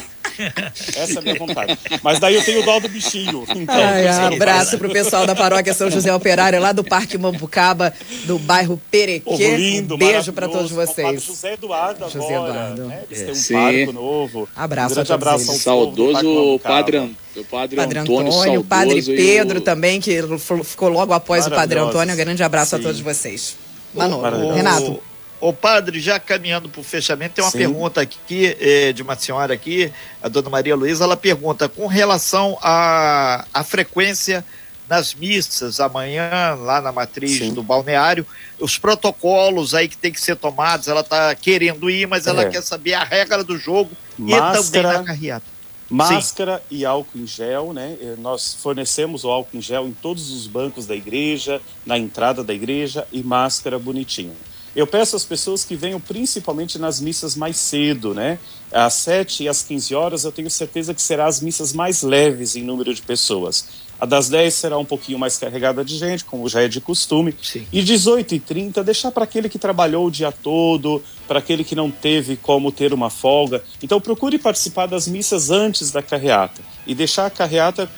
Essa 0.97 1.15
é 1.15 1.19
a 1.19 1.23
minha 1.23 1.35
vontade. 1.35 1.79
Mas 2.03 2.19
daí 2.19 2.35
eu 2.35 2.45
tenho 2.45 2.65
dó 2.65 2.79
do 2.79 2.89
bichinho. 2.89 3.45
Então, 3.55 3.75
Ai, 3.75 4.07
abraço 4.07 4.79
pro 4.79 4.91
pessoal 4.91 5.27
da 5.27 5.35
paróquia 5.35 5.75
São 5.75 5.91
José 5.91 6.13
Operário, 6.15 6.61
lá 6.61 6.73
do 6.73 6.83
Parque 6.83 7.19
Mambucaba, 7.19 7.93
do 8.25 8.39
bairro 8.39 8.81
Perequê. 8.91 9.25
Povo 9.25 9.57
lindo, 9.57 9.95
um 9.95 9.99
beijo 9.99 10.33
para 10.33 10.49
todos 10.49 10.71
vocês. 10.71 11.23
José 11.23 11.55
Eduardo 11.55 12.09
José 12.09 12.35
agora, 12.35 12.51
Eduardo. 12.51 12.85
Né? 12.87 13.03
Eles 13.11 13.23
têm 13.23 13.31
um 13.31 13.35
Sim. 13.35 13.55
parco 13.55 13.93
novo. 13.93 14.49
Abraço 14.57 14.93
um 14.93 14.95
grande 14.97 15.13
abraço 15.13 15.51
ao 15.51 15.57
saudoso 15.57 16.59
padre, 16.61 16.99
o 16.99 17.45
padre, 17.45 17.77
padre 17.77 17.99
Antônio, 17.99 18.33
Antônio 18.33 18.65
Padre 18.65 19.03
Pedro 19.03 19.59
o... 19.59 19.63
também, 19.63 20.01
que 20.01 20.21
ficou 20.65 20.89
logo 20.89 21.13
após 21.13 21.47
o 21.47 21.51
Padre 21.51 21.79
Antônio. 21.79 22.15
Um 22.15 22.17
grande 22.17 22.43
abraço 22.43 22.71
Sim. 22.71 22.77
a 22.77 22.85
todos 22.85 23.01
vocês. 23.01 23.57
Manu, 23.95 24.21
Renato. 24.53 25.10
Ô 25.41 25.53
padre, 25.55 26.01
já 26.01 26.21
caminhando 26.21 26.69
para 26.69 26.81
o 26.81 26.85
fechamento, 26.85 27.37
tem 27.37 27.45
uma 27.45 27.51
Sim. 27.51 27.59
pergunta 27.59 28.01
aqui 28.03 28.57
é, 28.61 28.93
de 28.93 29.03
uma 29.03 29.17
senhora 29.17 29.55
aqui, 29.55 29.91
a 30.23 30.29
dona 30.29 30.51
Maria 30.51 30.77
Luísa, 30.77 31.05
ela 31.05 31.17
pergunta 31.17 31.67
com 31.67 31.87
relação 31.87 32.59
à, 32.61 33.47
à 33.53 33.65
frequência 33.65 34.45
nas 34.87 35.15
missas 35.15 35.81
amanhã, 35.81 36.55
lá 36.61 36.81
na 36.83 36.93
matriz 36.93 37.39
Sim. 37.39 37.55
do 37.55 37.63
balneário, 37.63 38.27
os 38.59 38.77
protocolos 38.77 39.73
aí 39.73 39.89
que 39.89 39.97
tem 39.97 40.13
que 40.13 40.21
ser 40.21 40.37
tomados, 40.37 40.89
ela 40.89 41.01
está 41.01 41.35
querendo 41.35 41.89
ir, 41.89 42.07
mas 42.07 42.27
ela 42.27 42.43
é. 42.43 42.49
quer 42.51 42.63
saber 42.63 42.95
a 42.95 43.05
regra 43.05 43.43
do 43.43 43.57
jogo 43.57 43.93
Máscara, 44.19 44.59
e 44.61 44.83
também 44.83 44.99
na 44.99 45.05
carreata. 45.05 45.47
Máscara 45.89 46.59
Sim. 46.59 46.77
e 46.77 46.85
álcool 46.85 47.19
em 47.19 47.27
gel, 47.27 47.73
né? 47.73 47.97
Nós 48.19 48.55
fornecemos 48.55 49.25
o 49.25 49.31
álcool 49.31 49.57
em 49.57 49.63
gel 49.63 49.87
em 49.87 49.93
todos 49.93 50.31
os 50.31 50.47
bancos 50.47 50.87
da 50.87 50.95
igreja, 50.95 51.63
na 51.87 51.97
entrada 51.97 52.45
da 52.45 52.53
igreja 52.53 53.07
e 53.11 53.23
máscara 53.23 53.79
bonitinha. 53.79 54.35
Eu 54.75 54.87
peço 54.87 55.17
às 55.17 55.25
pessoas 55.25 55.65
que 55.65 55.75
venham 55.75 56.01
principalmente 56.01 56.79
nas 56.79 57.01
missas 57.01 57.35
mais 57.35 57.57
cedo, 57.57 58.15
né? 58.15 58.39
Às 58.71 58.95
7 58.95 59.45
e 59.45 59.49
às 59.49 59.63
15 59.63 59.95
horas, 59.95 60.25
eu 60.25 60.31
tenho 60.31 60.49
certeza 60.49 60.95
que 60.95 61.03
serão 61.03 61.27
as 61.27 61.41
missas 61.41 61.73
mais 61.73 62.03
leves 62.03 62.55
em 62.55 62.63
número 62.63 62.95
de 62.95 63.03
pessoas. 63.03 63.67
A 63.99 64.07
das 64.07 64.29
10 64.29 64.55
será 64.55 64.79
um 64.79 64.85
pouquinho 64.85 65.19
mais 65.19 65.37
carregada 65.37 65.85
de 65.85 65.99
gente, 65.99 66.25
como 66.25 66.49
já 66.49 66.63
é 66.63 66.69
de 66.69 66.81
costume. 66.81 67.35
Sim. 67.43 67.67
E 67.73 67.83
18 67.83 68.37
e 68.37 68.41
30 68.41 68.85
deixar 68.85 69.11
para 69.11 69.25
aquele 69.25 69.49
que 69.49 69.59
trabalhou 69.59 70.07
o 70.07 70.11
dia 70.11 70.33
todo, 70.33 71.03
para 71.27 71.41
aquele 71.41 71.65
que 71.65 71.75
não 71.75 71.91
teve 71.91 72.37
como 72.37 72.71
ter 72.71 72.95
uma 72.95 73.11
folga. 73.11 73.63
Então 73.83 74.01
procure 74.01 74.39
participar 74.39 74.87
das 74.87 75.09
missas 75.09 75.51
antes 75.51 75.91
da 75.91 76.01
carreata 76.01 76.63
e 76.87 76.95
deixar 76.95 77.27
a 77.27 77.31
carreata 77.31 77.91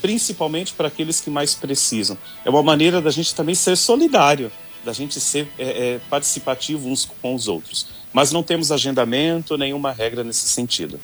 principalmente 0.00 0.72
para 0.72 0.88
aqueles 0.88 1.20
que 1.20 1.30
mais 1.30 1.54
precisam. 1.54 2.16
É 2.44 2.50
uma 2.50 2.62
maneira 2.62 3.00
da 3.00 3.10
gente 3.10 3.34
também 3.34 3.54
ser 3.54 3.76
solidário 3.76 4.50
da 4.84 4.92
gente 4.92 5.20
ser 5.20 5.48
é, 5.58 5.64
é, 5.94 6.00
participativo 6.10 6.88
uns 6.88 7.04
com 7.04 7.34
os 7.34 7.48
outros. 7.48 7.88
Mas 8.12 8.32
não 8.32 8.42
temos 8.42 8.70
agendamento, 8.70 9.56
nenhuma 9.56 9.92
regra 9.92 10.22
nesse 10.22 10.48
sentido. 10.48 11.00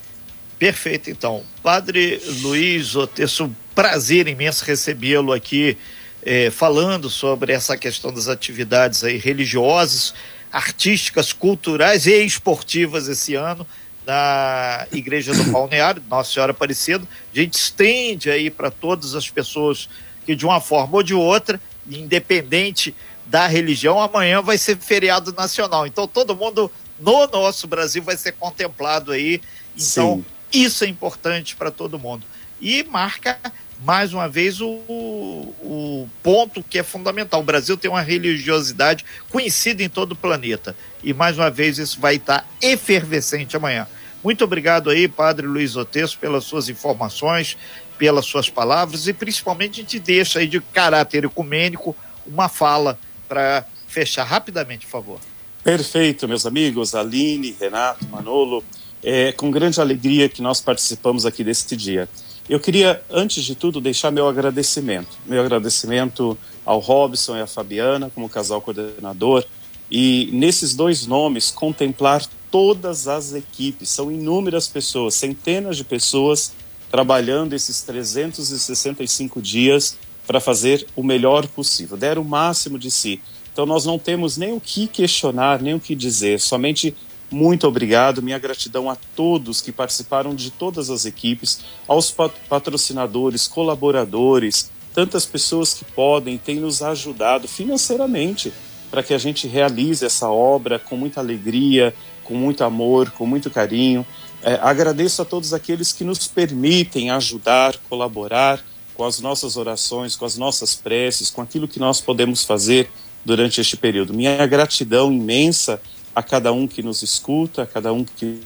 Perfeito, 0.58 1.10
então. 1.10 1.42
Padre 1.62 2.20
Luiz 2.42 2.96
Otesso, 2.96 3.54
prazer 3.74 4.26
imenso 4.26 4.64
recebê-lo 4.64 5.32
aqui, 5.32 5.78
é, 6.22 6.50
falando 6.50 7.08
sobre 7.08 7.52
essa 7.52 7.76
questão 7.76 8.12
das 8.12 8.28
atividades 8.28 9.04
aí 9.04 9.16
religiosas, 9.16 10.12
artísticas, 10.52 11.32
culturais 11.32 12.06
e 12.06 12.24
esportivas 12.24 13.08
esse 13.08 13.34
ano 13.34 13.66
na 14.04 14.86
Igreja 14.90 15.34
do 15.34 15.44
Balneário, 15.52 16.02
Nossa 16.08 16.32
Senhora 16.32 16.52
Aparecida. 16.52 17.06
A 17.32 17.38
gente 17.38 17.54
estende 17.54 18.30
aí 18.30 18.50
para 18.50 18.70
todas 18.70 19.14
as 19.14 19.30
pessoas 19.30 19.88
que, 20.24 20.34
de 20.34 20.44
uma 20.44 20.60
forma 20.60 20.96
ou 20.96 21.02
de 21.02 21.14
outra, 21.14 21.60
independente 21.88 22.94
da 23.28 23.46
religião, 23.46 24.00
amanhã 24.00 24.40
vai 24.40 24.56
ser 24.58 24.78
feriado 24.78 25.32
nacional. 25.32 25.86
Então 25.86 26.08
todo 26.08 26.34
mundo 26.34 26.70
no 26.98 27.26
nosso 27.26 27.66
Brasil 27.66 28.02
vai 28.02 28.16
ser 28.16 28.32
contemplado 28.32 29.12
aí. 29.12 29.40
Então 29.76 30.24
Sim. 30.50 30.60
isso 30.64 30.84
é 30.84 30.88
importante 30.88 31.54
para 31.54 31.70
todo 31.70 31.98
mundo. 31.98 32.24
E 32.60 32.82
marca 32.84 33.38
mais 33.80 34.12
uma 34.12 34.28
vez 34.28 34.60
o, 34.60 34.66
o 34.66 36.08
ponto 36.22 36.62
que 36.62 36.78
é 36.78 36.82
fundamental. 36.82 37.40
O 37.40 37.44
Brasil 37.44 37.76
tem 37.76 37.90
uma 37.90 38.00
religiosidade 38.00 39.04
conhecida 39.30 39.82
em 39.82 39.88
todo 39.88 40.12
o 40.12 40.16
planeta. 40.16 40.74
E 41.04 41.12
mais 41.12 41.38
uma 41.38 41.50
vez 41.50 41.78
isso 41.78 42.00
vai 42.00 42.16
estar 42.16 42.48
efervescente 42.60 43.56
amanhã. 43.56 43.86
Muito 44.24 44.42
obrigado 44.42 44.90
aí, 44.90 45.06
Padre 45.06 45.46
Luiz 45.46 45.76
Otesso, 45.76 46.18
pelas 46.18 46.44
suas 46.44 46.68
informações, 46.68 47.56
pelas 47.96 48.24
suas 48.24 48.48
palavras 48.48 49.06
e 49.06 49.12
principalmente 49.12 49.80
a 49.80 49.82
gente 49.82 49.98
deixa 50.00 50.40
aí 50.40 50.46
de 50.46 50.60
caráter 50.60 51.24
ecumênico 51.24 51.94
uma 52.26 52.48
fala 52.48 52.98
para 53.28 53.66
fechar 53.86 54.24
rapidamente, 54.24 54.86
por 54.86 54.92
favor. 54.92 55.20
Perfeito, 55.62 56.26
meus 56.26 56.46
amigos, 56.46 56.94
Aline, 56.94 57.54
Renato, 57.60 58.06
Manolo, 58.08 58.64
é 59.02 59.32
com 59.32 59.50
grande 59.50 59.80
alegria 59.80 60.28
que 60.28 60.40
nós 60.40 60.60
participamos 60.60 61.26
aqui 61.26 61.44
deste 61.44 61.76
dia. 61.76 62.08
Eu 62.48 62.58
queria, 62.58 63.02
antes 63.10 63.44
de 63.44 63.54
tudo, 63.54 63.80
deixar 63.80 64.10
meu 64.10 64.26
agradecimento. 64.26 65.18
Meu 65.26 65.42
agradecimento 65.42 66.38
ao 66.64 66.78
Robson 66.78 67.36
e 67.36 67.42
à 67.42 67.46
Fabiana, 67.46 68.10
como 68.14 68.28
casal 68.28 68.62
coordenador, 68.62 69.44
e 69.90 70.30
nesses 70.32 70.74
dois 70.74 71.06
nomes 71.06 71.50
contemplar 71.50 72.24
todas 72.50 73.06
as 73.06 73.34
equipes. 73.34 73.90
São 73.90 74.10
inúmeras 74.10 74.66
pessoas, 74.66 75.14
centenas 75.14 75.76
de 75.76 75.84
pessoas 75.84 76.52
trabalhando 76.90 77.52
esses 77.52 77.82
365 77.82 79.42
dias 79.42 79.96
para 80.28 80.40
fazer 80.40 80.86
o 80.94 81.02
melhor 81.02 81.46
possível, 81.48 81.96
deram 81.96 82.20
o 82.20 82.24
máximo 82.24 82.78
de 82.78 82.90
si, 82.90 83.18
Então 83.50 83.64
nós 83.64 83.86
não 83.86 83.98
temos 83.98 84.36
nem 84.36 84.52
o 84.52 84.60
que 84.60 84.86
questionar, 84.86 85.62
nem 85.62 85.74
o 85.74 85.80
que 85.80 85.94
dizer, 85.94 86.38
somente 86.38 86.94
muito 87.30 87.66
obrigado, 87.66 88.22
minha 88.22 88.38
gratidão 88.38 88.90
a 88.90 88.96
todos 89.16 89.62
que 89.62 89.72
participaram 89.72 90.34
de 90.34 90.50
todas 90.50 90.90
as 90.90 91.06
equipes, 91.06 91.60
aos 91.86 92.14
patrocinadores, 92.48 93.48
colaboradores, 93.48 94.70
tantas 94.94 95.24
pessoas 95.24 95.72
que 95.72 95.84
podem, 95.84 96.36
têm 96.36 96.56
nos 96.56 96.82
ajudado 96.82 97.48
financeiramente 97.48 98.52
para 98.90 99.02
que 99.02 99.14
a 99.14 99.18
gente 99.18 99.48
realize 99.48 100.04
essa 100.04 100.28
obra 100.28 100.78
com 100.78 100.96
muita 100.96 101.20
alegria, 101.20 101.94
com 102.22 102.34
muito 102.34 102.62
amor, 102.64 103.10
com 103.12 103.26
muito 103.26 103.50
carinho. 103.50 104.06
É, 104.42 104.54
agradeço 104.62 105.22
a 105.22 105.24
todos 105.24 105.54
aqueles 105.54 105.90
que 105.90 106.04
nos 106.04 106.26
permitem 106.26 107.10
ajudar, 107.10 107.76
colaborar 107.88 108.62
com 108.98 109.04
as 109.04 109.20
nossas 109.20 109.56
orações, 109.56 110.16
com 110.16 110.24
as 110.24 110.36
nossas 110.36 110.74
preces, 110.74 111.30
com 111.30 111.40
aquilo 111.40 111.68
que 111.68 111.78
nós 111.78 112.00
podemos 112.00 112.42
fazer 112.42 112.90
durante 113.24 113.60
este 113.60 113.76
período. 113.76 114.12
Minha 114.12 114.44
gratidão 114.44 115.12
imensa 115.12 115.80
a 116.12 116.20
cada 116.20 116.52
um 116.52 116.66
que 116.66 116.82
nos 116.82 117.00
escuta, 117.00 117.62
a 117.62 117.66
cada 117.66 117.92
um 117.92 118.04
que 118.04 118.40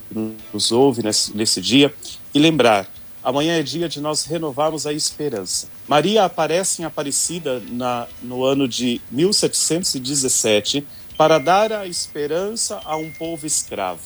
nos 0.52 0.70
ouve 0.70 1.02
nesse, 1.02 1.34
nesse 1.34 1.58
dia. 1.58 1.92
E 2.34 2.38
lembrar, 2.38 2.86
amanhã 3.24 3.58
é 3.58 3.62
dia 3.62 3.88
de 3.88 3.98
nós 3.98 4.26
renovarmos 4.26 4.86
a 4.86 4.92
esperança. 4.92 5.68
Maria 5.88 6.26
aparece 6.26 6.82
em 6.82 6.84
Aparecida 6.84 7.62
na, 7.70 8.06
no 8.22 8.44
ano 8.44 8.68
de 8.68 9.00
1717 9.10 10.86
para 11.16 11.38
dar 11.38 11.72
a 11.72 11.86
esperança 11.86 12.78
a 12.84 12.94
um 12.94 13.10
povo 13.10 13.46
escravo. 13.46 14.02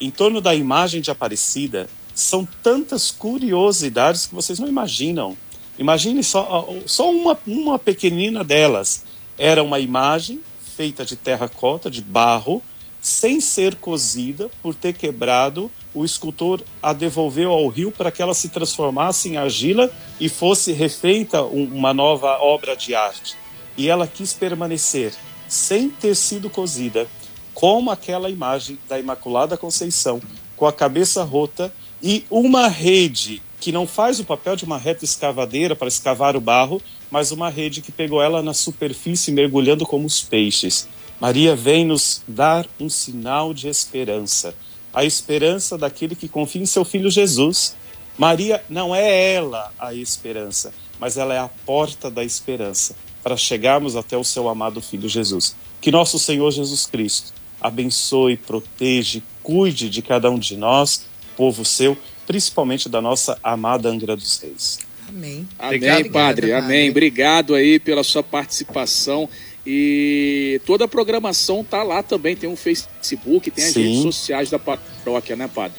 Em 0.00 0.10
torno 0.10 0.40
da 0.40 0.56
imagem 0.56 1.00
de 1.00 1.12
Aparecida 1.12 1.88
são 2.12 2.46
tantas 2.64 3.12
curiosidades 3.12 4.26
que 4.26 4.34
vocês 4.34 4.58
não 4.58 4.66
imaginam. 4.66 5.36
Imagine 5.78 6.22
só, 6.22 6.68
só 6.86 7.10
uma, 7.10 7.38
uma 7.46 7.78
pequenina 7.78 8.44
delas. 8.44 9.04
Era 9.36 9.62
uma 9.62 9.80
imagem 9.80 10.40
feita 10.76 11.04
de 11.04 11.16
terracota, 11.16 11.90
de 11.90 12.00
barro, 12.00 12.62
sem 13.00 13.40
ser 13.40 13.74
cozida, 13.76 14.50
por 14.62 14.74
ter 14.74 14.94
quebrado, 14.94 15.70
o 15.92 16.04
escultor 16.04 16.62
a 16.82 16.92
devolveu 16.92 17.52
ao 17.52 17.68
rio 17.68 17.92
para 17.92 18.10
que 18.10 18.22
ela 18.22 18.34
se 18.34 18.48
transformasse 18.48 19.28
em 19.28 19.36
argila 19.36 19.92
e 20.18 20.28
fosse 20.28 20.72
refeita 20.72 21.42
uma 21.42 21.92
nova 21.94 22.38
obra 22.40 22.74
de 22.74 22.94
arte. 22.94 23.36
E 23.76 23.88
ela 23.88 24.06
quis 24.06 24.32
permanecer 24.32 25.12
sem 25.46 25.90
ter 25.90 26.16
sido 26.16 26.48
cozida, 26.48 27.06
como 27.52 27.90
aquela 27.90 28.30
imagem 28.30 28.78
da 28.88 28.98
Imaculada 28.98 29.56
Conceição, 29.56 30.20
com 30.56 30.66
a 30.66 30.72
cabeça 30.72 31.22
rota 31.22 31.72
e 32.02 32.24
uma 32.30 32.68
rede 32.68 33.42
que 33.64 33.72
não 33.72 33.86
faz 33.86 34.20
o 34.20 34.24
papel 34.24 34.56
de 34.56 34.64
uma 34.66 34.76
reta 34.76 35.06
escavadeira 35.06 35.74
para 35.74 35.88
escavar 35.88 36.36
o 36.36 36.40
barro, 36.40 36.82
mas 37.10 37.32
uma 37.32 37.48
rede 37.48 37.80
que 37.80 37.90
pegou 37.90 38.20
ela 38.20 38.42
na 38.42 38.52
superfície 38.52 39.32
mergulhando 39.32 39.86
como 39.86 40.06
os 40.06 40.20
peixes. 40.20 40.86
Maria 41.18 41.56
vem 41.56 41.82
nos 41.82 42.22
dar 42.28 42.66
um 42.78 42.90
sinal 42.90 43.54
de 43.54 43.66
esperança, 43.66 44.54
a 44.92 45.02
esperança 45.02 45.78
daquele 45.78 46.14
que 46.14 46.28
confia 46.28 46.60
em 46.60 46.66
seu 46.66 46.84
filho 46.84 47.10
Jesus. 47.10 47.74
Maria 48.18 48.62
não 48.68 48.94
é 48.94 49.32
ela 49.32 49.72
a 49.78 49.94
esperança, 49.94 50.70
mas 51.00 51.16
ela 51.16 51.32
é 51.32 51.38
a 51.38 51.48
porta 51.48 52.10
da 52.10 52.22
esperança 52.22 52.94
para 53.22 53.34
chegarmos 53.34 53.96
até 53.96 54.14
o 54.14 54.22
seu 54.24 54.46
amado 54.46 54.82
filho 54.82 55.08
Jesus. 55.08 55.56
Que 55.80 55.90
nosso 55.90 56.18
Senhor 56.18 56.50
Jesus 56.50 56.84
Cristo 56.84 57.32
abençoe, 57.58 58.36
proteja, 58.36 59.22
cuide 59.42 59.88
de 59.88 60.02
cada 60.02 60.30
um 60.30 60.38
de 60.38 60.54
nós, 60.54 61.06
povo 61.34 61.64
seu, 61.64 61.96
principalmente 62.26 62.88
da 62.88 63.00
nossa 63.00 63.38
amada 63.42 63.88
Angra 63.88 64.16
dos 64.16 64.38
Reis. 64.38 64.78
Amém. 65.08 65.46
Amém, 65.58 65.76
Obrigado, 65.76 66.10
padre. 66.10 66.12
Padre. 66.12 66.52
Amém. 66.52 66.90
Obrigado 66.90 67.54
aí 67.54 67.78
pela 67.78 68.02
sua 68.02 68.22
participação. 68.22 69.28
E 69.66 70.60
toda 70.66 70.84
a 70.84 70.88
programação 70.88 71.64
tá 71.64 71.82
lá 71.82 72.02
também, 72.02 72.36
tem 72.36 72.48
um 72.48 72.56
Facebook, 72.56 73.50
tem 73.50 73.64
as 73.64 73.72
Sim. 73.72 73.82
redes 73.82 74.02
sociais 74.02 74.50
da 74.50 74.58
paróquia, 74.58 75.36
né, 75.36 75.48
padre? 75.48 75.78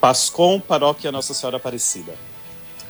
Pascom, 0.00 0.60
Paróquia 0.60 1.12
Nossa 1.12 1.32
Senhora 1.32 1.56
Aparecida. 1.56 2.12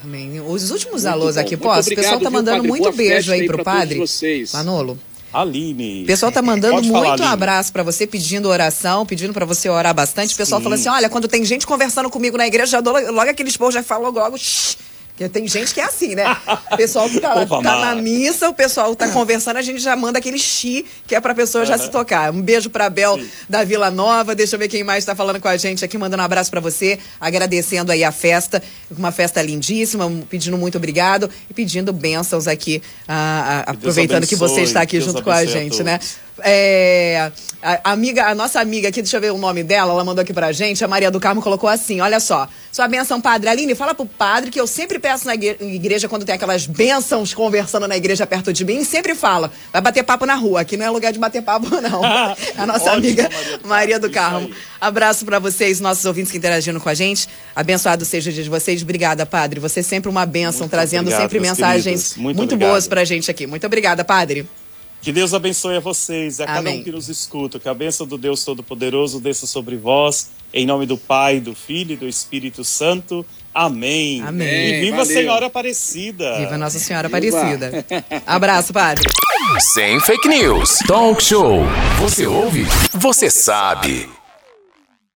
Amém. 0.02 0.40
Os 0.40 0.70
últimos 0.70 1.04
muito 1.04 1.14
alôs 1.14 1.34
bom. 1.36 1.42
aqui, 1.42 1.56
posso? 1.56 1.92
O 1.92 1.94
pessoal 1.94 2.18
tá 2.18 2.30
mandando 2.30 2.64
muito 2.64 2.82
Boa 2.82 2.92
beijo 2.92 3.32
aí 3.32 3.46
pro 3.46 3.62
padre. 3.62 3.98
Vocês. 3.98 4.52
Manolo. 4.52 4.98
Aline. 5.32 6.02
O 6.02 6.06
pessoal 6.06 6.30
tá 6.30 6.42
mandando 6.42 6.74
Pode 6.74 6.90
muito 6.90 7.18
falar, 7.18 7.32
abraço 7.32 7.72
para 7.72 7.82
você, 7.82 8.06
pedindo 8.06 8.48
oração, 8.48 9.06
pedindo 9.06 9.32
para 9.32 9.46
você 9.46 9.68
orar 9.68 9.94
bastante. 9.94 10.34
O 10.34 10.36
pessoal 10.36 10.60
Sim. 10.60 10.64
fala 10.64 10.74
assim: 10.74 10.88
olha, 10.88 11.08
quando 11.08 11.26
tem 11.26 11.44
gente 11.44 11.66
conversando 11.66 12.10
comigo 12.10 12.36
na 12.36 12.46
igreja, 12.46 12.72
já 12.72 12.80
dou 12.80 12.92
logo 13.12 13.30
aqueles 13.30 13.56
povos 13.56 13.74
já 13.74 13.82
falam 13.82 14.10
logo, 14.10 14.36
shh, 14.36 14.76
porque 15.22 15.28
tem 15.28 15.46
gente 15.46 15.74
que 15.74 15.80
é 15.80 15.84
assim, 15.84 16.14
né? 16.14 16.36
O 16.70 16.76
pessoal 16.76 17.08
que 17.08 17.20
tá, 17.20 17.34
lá, 17.34 17.46
tá 17.62 17.80
na 17.80 17.94
missa, 17.94 18.48
o 18.48 18.54
pessoal 18.54 18.94
tá 18.96 19.08
conversando, 19.08 19.56
a 19.56 19.62
gente 19.62 19.80
já 19.80 19.94
manda 19.94 20.18
aquele 20.18 20.38
chi 20.38 20.84
que 21.06 21.14
é 21.14 21.20
pra 21.20 21.34
pessoa 21.34 21.64
já 21.64 21.78
se 21.78 21.90
tocar. 21.90 22.32
Um 22.32 22.42
beijo 22.42 22.70
pra 22.70 22.88
Bel 22.90 23.18
Sim. 23.18 23.28
da 23.48 23.64
Vila 23.64 23.90
Nova. 23.90 24.34
Deixa 24.34 24.56
eu 24.56 24.58
ver 24.58 24.68
quem 24.68 24.82
mais 24.82 25.04
tá 25.04 25.14
falando 25.14 25.40
com 25.40 25.48
a 25.48 25.56
gente 25.56 25.84
aqui, 25.84 25.96
mandando 25.96 26.22
um 26.22 26.26
abraço 26.26 26.50
para 26.50 26.60
você, 26.60 26.98
agradecendo 27.20 27.92
aí 27.92 28.02
a 28.02 28.12
festa, 28.12 28.62
uma 28.90 29.12
festa 29.12 29.40
lindíssima, 29.42 30.10
pedindo 30.28 30.56
muito 30.56 30.76
obrigado 30.78 31.30
e 31.48 31.54
pedindo 31.54 31.92
bênçãos 31.92 32.48
aqui, 32.48 32.82
ah, 33.06 33.64
ah, 33.66 33.72
aproveitando 33.72 34.18
abençoe, 34.18 34.28
que 34.28 34.36
você 34.36 34.62
está 34.62 34.82
aqui 34.82 35.00
junto 35.00 35.22
com 35.22 35.30
a 35.30 35.44
gente, 35.44 35.80
a 35.82 35.84
né? 35.84 36.00
É, 36.40 37.30
a, 37.62 37.92
amiga, 37.92 38.26
a 38.26 38.34
nossa 38.34 38.60
amiga 38.60 38.88
aqui, 38.88 39.02
deixa 39.02 39.16
eu 39.16 39.20
ver 39.20 39.32
o 39.32 39.38
nome 39.38 39.62
dela, 39.62 39.92
ela 39.92 40.04
mandou 40.04 40.22
aqui 40.22 40.32
pra 40.32 40.50
gente, 40.50 40.84
a 40.84 40.88
Maria 40.88 41.10
do 41.10 41.20
Carmo 41.20 41.40
colocou 41.40 41.68
assim: 41.68 42.00
olha 42.00 42.18
só, 42.18 42.48
sua 42.72 42.88
benção, 42.88 43.20
padre. 43.20 43.48
Aline, 43.48 43.74
fala 43.74 43.94
pro 43.94 44.06
padre 44.06 44.50
que 44.50 44.60
eu 44.60 44.66
sempre 44.66 44.98
peço 44.98 45.26
na 45.26 45.34
igreja, 45.34 46.08
quando 46.08 46.24
tem 46.24 46.34
aquelas 46.34 46.66
bênçãos 46.66 47.32
conversando 47.34 47.86
na 47.86 47.96
igreja 47.96 48.26
perto 48.26 48.52
de 48.52 48.64
mim, 48.64 48.82
sempre 48.84 49.14
fala: 49.14 49.52
vai 49.72 49.80
bater 49.80 50.02
papo 50.02 50.26
na 50.26 50.34
rua. 50.34 50.62
Aqui 50.62 50.76
não 50.76 50.86
é 50.86 50.90
lugar 50.90 51.12
de 51.12 51.18
bater 51.18 51.42
papo, 51.42 51.68
não. 51.80 52.02
a 52.56 52.66
nossa 52.66 52.90
Ótimo, 52.90 52.96
amiga 52.96 53.30
Maria 53.64 54.00
do 54.00 54.10
Carmo. 54.10 54.50
Abraço 54.80 55.24
para 55.24 55.38
vocês, 55.38 55.78
nossos 55.78 56.04
ouvintes 56.04 56.32
que 56.32 56.38
interagindo 56.38 56.80
com 56.80 56.88
a 56.88 56.94
gente. 56.94 57.28
Abençoado 57.54 58.04
seja 58.04 58.30
o 58.30 58.32
dia 58.32 58.42
de 58.42 58.50
vocês. 58.50 58.82
Obrigada, 58.82 59.24
padre. 59.24 59.60
Você 59.60 59.80
é 59.80 59.82
sempre 59.82 60.08
uma 60.08 60.26
bênção, 60.26 60.60
muito 60.60 60.70
trazendo 60.70 61.02
obrigado, 61.02 61.20
sempre 61.20 61.38
mensagens 61.38 62.16
muito, 62.16 62.36
muito 62.36 62.56
boas 62.56 62.88
pra 62.88 63.04
gente 63.04 63.30
aqui. 63.30 63.46
Muito 63.46 63.64
obrigada, 63.66 64.02
padre. 64.02 64.48
Que 65.02 65.10
Deus 65.10 65.34
abençoe 65.34 65.76
a 65.76 65.80
vocês, 65.80 66.40
a 66.40 66.44
Amém. 66.44 66.54
cada 66.54 66.70
um 66.70 66.84
que 66.84 66.92
nos 66.92 67.08
escuta. 67.08 67.58
Que 67.58 67.68
a 67.68 67.74
bênção 67.74 68.06
do 68.06 68.16
Deus 68.16 68.44
Todo-Poderoso 68.44 69.18
desça 69.20 69.48
sobre 69.48 69.76
vós, 69.76 70.30
em 70.54 70.64
nome 70.64 70.86
do 70.86 70.96
Pai, 70.96 71.40
do 71.40 71.56
Filho 71.56 71.94
e 71.94 71.96
do 71.96 72.06
Espírito 72.08 72.62
Santo. 72.62 73.26
Amém. 73.52 74.22
Amém. 74.22 74.46
E 74.76 74.80
viva 74.80 74.98
Valeu. 74.98 75.02
a 75.02 75.14
Senhora 75.20 75.46
Aparecida. 75.46 76.38
Viva 76.38 76.56
Nossa 76.56 76.78
Senhora 76.78 77.08
viva. 77.08 77.18
Aparecida. 77.18 77.84
Abraço, 78.24 78.72
Padre. 78.72 79.04
Sem 79.74 79.98
fake 80.00 80.28
news. 80.28 80.78
Talk 80.86 81.22
show. 81.22 81.62
Você 81.98 82.24
ouve? 82.24 82.64
Você 82.92 83.28
sabe. 83.28 84.08